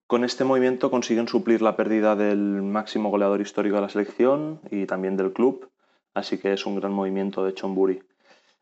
Con 0.07 0.25
este 0.25 0.45
movimiento 0.45 0.91
consiguen 0.91 1.29
suplir 1.29 1.63
la 1.63 1.77
pérdida 1.77 2.17
del 2.17 2.63
máximo 2.63 3.11
goleador 3.11 3.41
histórico 3.41 3.77
de 3.77 3.83
la 3.83 3.89
selección 3.89 4.61
y 4.71 4.87
también 4.87 5.17
del 5.17 5.33
club, 5.33 5.71
así 6.15 6.39
que 6.39 6.53
es 6.53 6.67
un 6.67 6.77
gran 6.77 6.93
movimiento 6.93 7.45
de 7.45 7.55
Chonburi. 7.55 8.03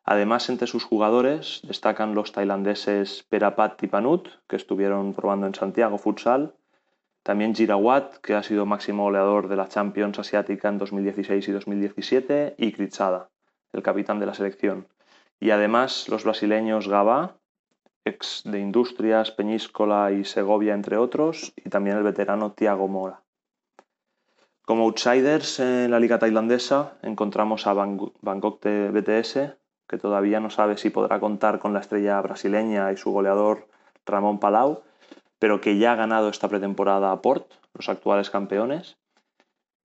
Además, 0.05 0.49
entre 0.49 0.67
sus 0.67 0.85
jugadores 0.85 1.61
destacan 1.65 2.15
los 2.15 2.33
tailandeses 2.33 3.25
Perapat 3.29 3.83
y 3.83 3.87
Panut, 3.87 4.29
que 4.49 4.57
estuvieron 4.57 5.13
probando 5.13 5.47
en 5.47 5.55
Santiago 5.55 5.99
Futsal, 5.99 6.55
también 7.23 7.55
Girawat, 7.55 8.17
que 8.19 8.35
ha 8.35 8.43
sido 8.43 8.67
máximo 8.67 9.05
goleador 9.05 9.49
de 9.49 9.57
la 9.57 9.69
Champions 9.69 10.19
Asiática 10.19 10.69
en 10.69 10.79
2016 10.79 11.49
y 11.49 11.53
2017, 11.53 12.55
y 12.57 12.73
Kritsada, 12.73 13.29
el 13.73 13.83
capitán 13.83 14.19
de 14.21 14.27
la 14.27 14.35
selección. 14.35 14.89
Y 15.39 15.51
además 15.51 16.09
los 16.09 16.25
brasileños 16.25 16.89
Gabá, 16.89 17.37
ex 18.05 18.43
de 18.45 18.59
Industrias, 18.59 19.31
Peñíscola 19.31 20.13
y 20.13 20.25
Segovia, 20.25 20.75
entre 20.75 20.97
otros, 20.97 21.53
y 21.57 21.69
también 21.69 21.97
el 21.97 22.03
veterano 22.03 22.53
Tiago 22.53 22.89
Mora. 22.89 23.23
Como 24.65 24.85
outsiders 24.85 25.59
en 25.59 25.91
la 25.91 25.99
liga 25.99 26.19
tailandesa 26.19 26.95
encontramos 27.03 27.67
a 27.67 27.75
Bangkok 27.75 28.63
de 28.63 28.91
BTS, 28.91 29.57
que 29.89 29.99
todavía 29.99 30.39
no 30.39 30.49
sabe 30.49 30.77
si 30.77 30.91
podrá 30.91 31.19
contar 31.19 31.59
con 31.59 31.73
la 31.73 31.81
estrella 31.81 32.21
brasileña 32.21 32.93
y 32.93 32.97
su 32.97 33.11
goleador 33.11 33.67
Ramón 34.07 34.39
Palau, 34.39 34.83
pero 35.41 35.61
que 35.61 35.79
ya 35.79 35.93
ha 35.93 35.97
ganado 35.97 36.29
esta 36.29 36.49
pretemporada 36.49 37.11
a 37.11 37.23
Port, 37.23 37.51
los 37.75 37.89
actuales 37.89 38.31
campeones. 38.31 38.99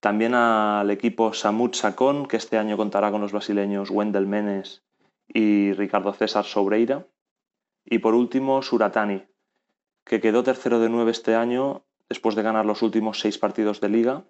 También 0.02 0.36
al 0.36 0.92
equipo 0.92 1.34
Samut 1.34 1.74
Sakon, 1.74 2.28
que 2.28 2.38
este 2.38 2.60
año 2.60 2.78
contará 2.78 3.10
con 3.10 3.22
los 3.22 3.32
brasileños 3.32 3.90
Wendel 3.90 4.28
Menes 4.28 4.84
y 5.28 5.74
Ricardo 5.74 6.14
César 6.14 6.44
Sobreira. 6.44 7.08
Y 7.86 8.00
por 8.00 8.14
último, 8.14 8.62
Suratani, 8.62 9.24
que 10.04 10.20
quedó 10.20 10.44
tercero 10.44 10.80
de 10.80 10.90
nueve 10.90 11.12
este 11.12 11.36
año 11.36 11.86
después 12.10 12.36
de 12.36 12.44
ganar 12.44 12.66
los 12.66 12.82
últimos 12.82 13.20
seis 13.20 13.38
partidos 13.38 13.80
de 13.80 13.90
liga 13.90 14.26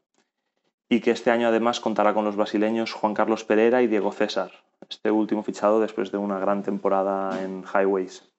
y 0.88 1.02
que 1.02 1.12
este 1.12 1.32
año 1.32 1.48
además 1.48 1.80
contará 1.80 2.14
con 2.14 2.24
los 2.24 2.36
brasileños 2.36 2.94
Juan 2.94 3.16
Carlos 3.16 3.44
Pereira 3.44 3.82
y 3.82 3.88
Diego 3.88 4.12
César, 4.12 4.52
este 4.88 5.10
último 5.10 5.42
fichado 5.42 5.80
después 5.80 6.12
de 6.12 6.20
una 6.20 6.38
gran 6.38 6.62
temporada 6.62 7.44
en 7.44 7.64
Highways. 7.64 8.35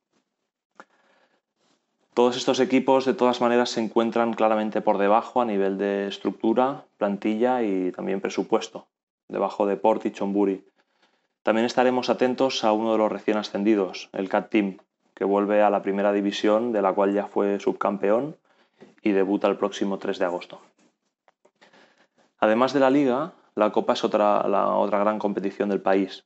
Todos 2.16 2.38
estos 2.38 2.60
equipos 2.60 3.04
de 3.04 3.12
todas 3.12 3.42
maneras 3.42 3.68
se 3.68 3.82
encuentran 3.82 4.32
claramente 4.32 4.80
por 4.80 4.96
debajo 4.96 5.42
a 5.42 5.44
nivel 5.44 5.76
de 5.76 6.08
estructura, 6.08 6.86
plantilla 6.96 7.62
y 7.62 7.92
también 7.92 8.22
presupuesto, 8.22 8.86
debajo 9.28 9.66
de 9.66 9.76
Port 9.76 10.06
y 10.06 10.12
Chonburi. 10.12 10.64
También 11.42 11.66
estaremos 11.66 12.08
atentos 12.08 12.64
a 12.64 12.72
uno 12.72 12.92
de 12.92 12.96
los 12.96 13.12
recién 13.12 13.36
ascendidos, 13.36 14.08
el 14.14 14.30
CAT 14.30 14.48
Team, 14.48 14.78
que 15.12 15.26
vuelve 15.26 15.60
a 15.60 15.68
la 15.68 15.82
primera 15.82 16.10
división 16.10 16.72
de 16.72 16.80
la 16.80 16.94
cual 16.94 17.12
ya 17.12 17.26
fue 17.26 17.60
subcampeón 17.60 18.34
y 19.02 19.12
debuta 19.12 19.48
el 19.48 19.58
próximo 19.58 19.98
3 19.98 20.18
de 20.18 20.24
agosto. 20.24 20.58
Además 22.38 22.72
de 22.72 22.80
la 22.80 22.88
liga, 22.88 23.32
la 23.54 23.72
Copa 23.72 23.92
es 23.92 24.04
otra, 24.04 24.48
la 24.48 24.70
otra 24.70 25.00
gran 25.00 25.18
competición 25.18 25.68
del 25.68 25.82
país. 25.82 26.24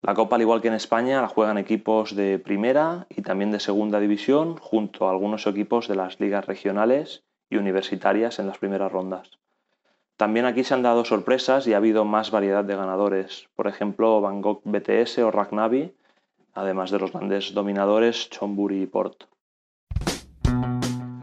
La 0.00 0.14
Copa, 0.14 0.36
al 0.36 0.42
igual 0.42 0.60
que 0.60 0.68
en 0.68 0.74
España, 0.74 1.20
la 1.20 1.28
juegan 1.28 1.58
equipos 1.58 2.14
de 2.14 2.38
primera 2.38 3.06
y 3.10 3.22
también 3.22 3.50
de 3.50 3.58
segunda 3.58 3.98
división, 3.98 4.56
junto 4.56 5.06
a 5.06 5.10
algunos 5.10 5.46
equipos 5.46 5.88
de 5.88 5.96
las 5.96 6.20
ligas 6.20 6.46
regionales 6.46 7.24
y 7.50 7.56
universitarias 7.56 8.38
en 8.38 8.46
las 8.46 8.58
primeras 8.58 8.92
rondas. 8.92 9.38
También 10.16 10.46
aquí 10.46 10.64
se 10.64 10.74
han 10.74 10.82
dado 10.82 11.04
sorpresas 11.04 11.66
y 11.66 11.74
ha 11.74 11.78
habido 11.78 12.04
más 12.04 12.30
variedad 12.30 12.64
de 12.64 12.76
ganadores, 12.76 13.48
por 13.56 13.66
ejemplo 13.66 14.20
Bangkok 14.20 14.62
BTS 14.64 15.18
o 15.18 15.30
Ragnavi, 15.30 15.94
además 16.54 16.90
de 16.90 16.98
los 16.98 17.12
grandes 17.12 17.54
dominadores 17.54 18.30
Chonburi 18.30 18.82
y 18.82 18.86
Port. 18.86 19.24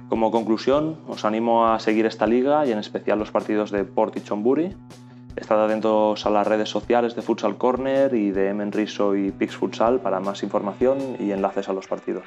Como 0.10 0.32
conclusión, 0.32 1.02
os 1.08 1.26
animo 1.26 1.68
a 1.68 1.80
seguir 1.80 2.06
esta 2.06 2.26
liga 2.26 2.66
y 2.66 2.72
en 2.72 2.80
especial 2.80 3.20
los 3.20 3.32
partidos 3.32 3.70
de 3.72 3.84
Port 3.84 4.16
y 4.16 4.22
Chonburi. 4.22 4.76
Estad 5.36 5.66
atentos 5.66 6.26
a 6.26 6.30
las 6.30 6.48
redes 6.48 6.70
sociales 6.70 7.16
de 7.16 7.22
Futsal 7.22 7.58
Corner 7.58 8.14
y 8.14 8.32
de 8.32 8.50
Emen 8.50 8.72
Riso 8.72 9.16
y 9.16 9.32
Pix 9.32 9.56
Futsal 9.58 10.00
para 10.00 10.22
más 10.22 10.44
información 10.44 11.18
y 11.20 11.32
enlaces 11.32 11.68
a 11.68 11.74
los 11.74 11.88
partidos. 11.88 12.24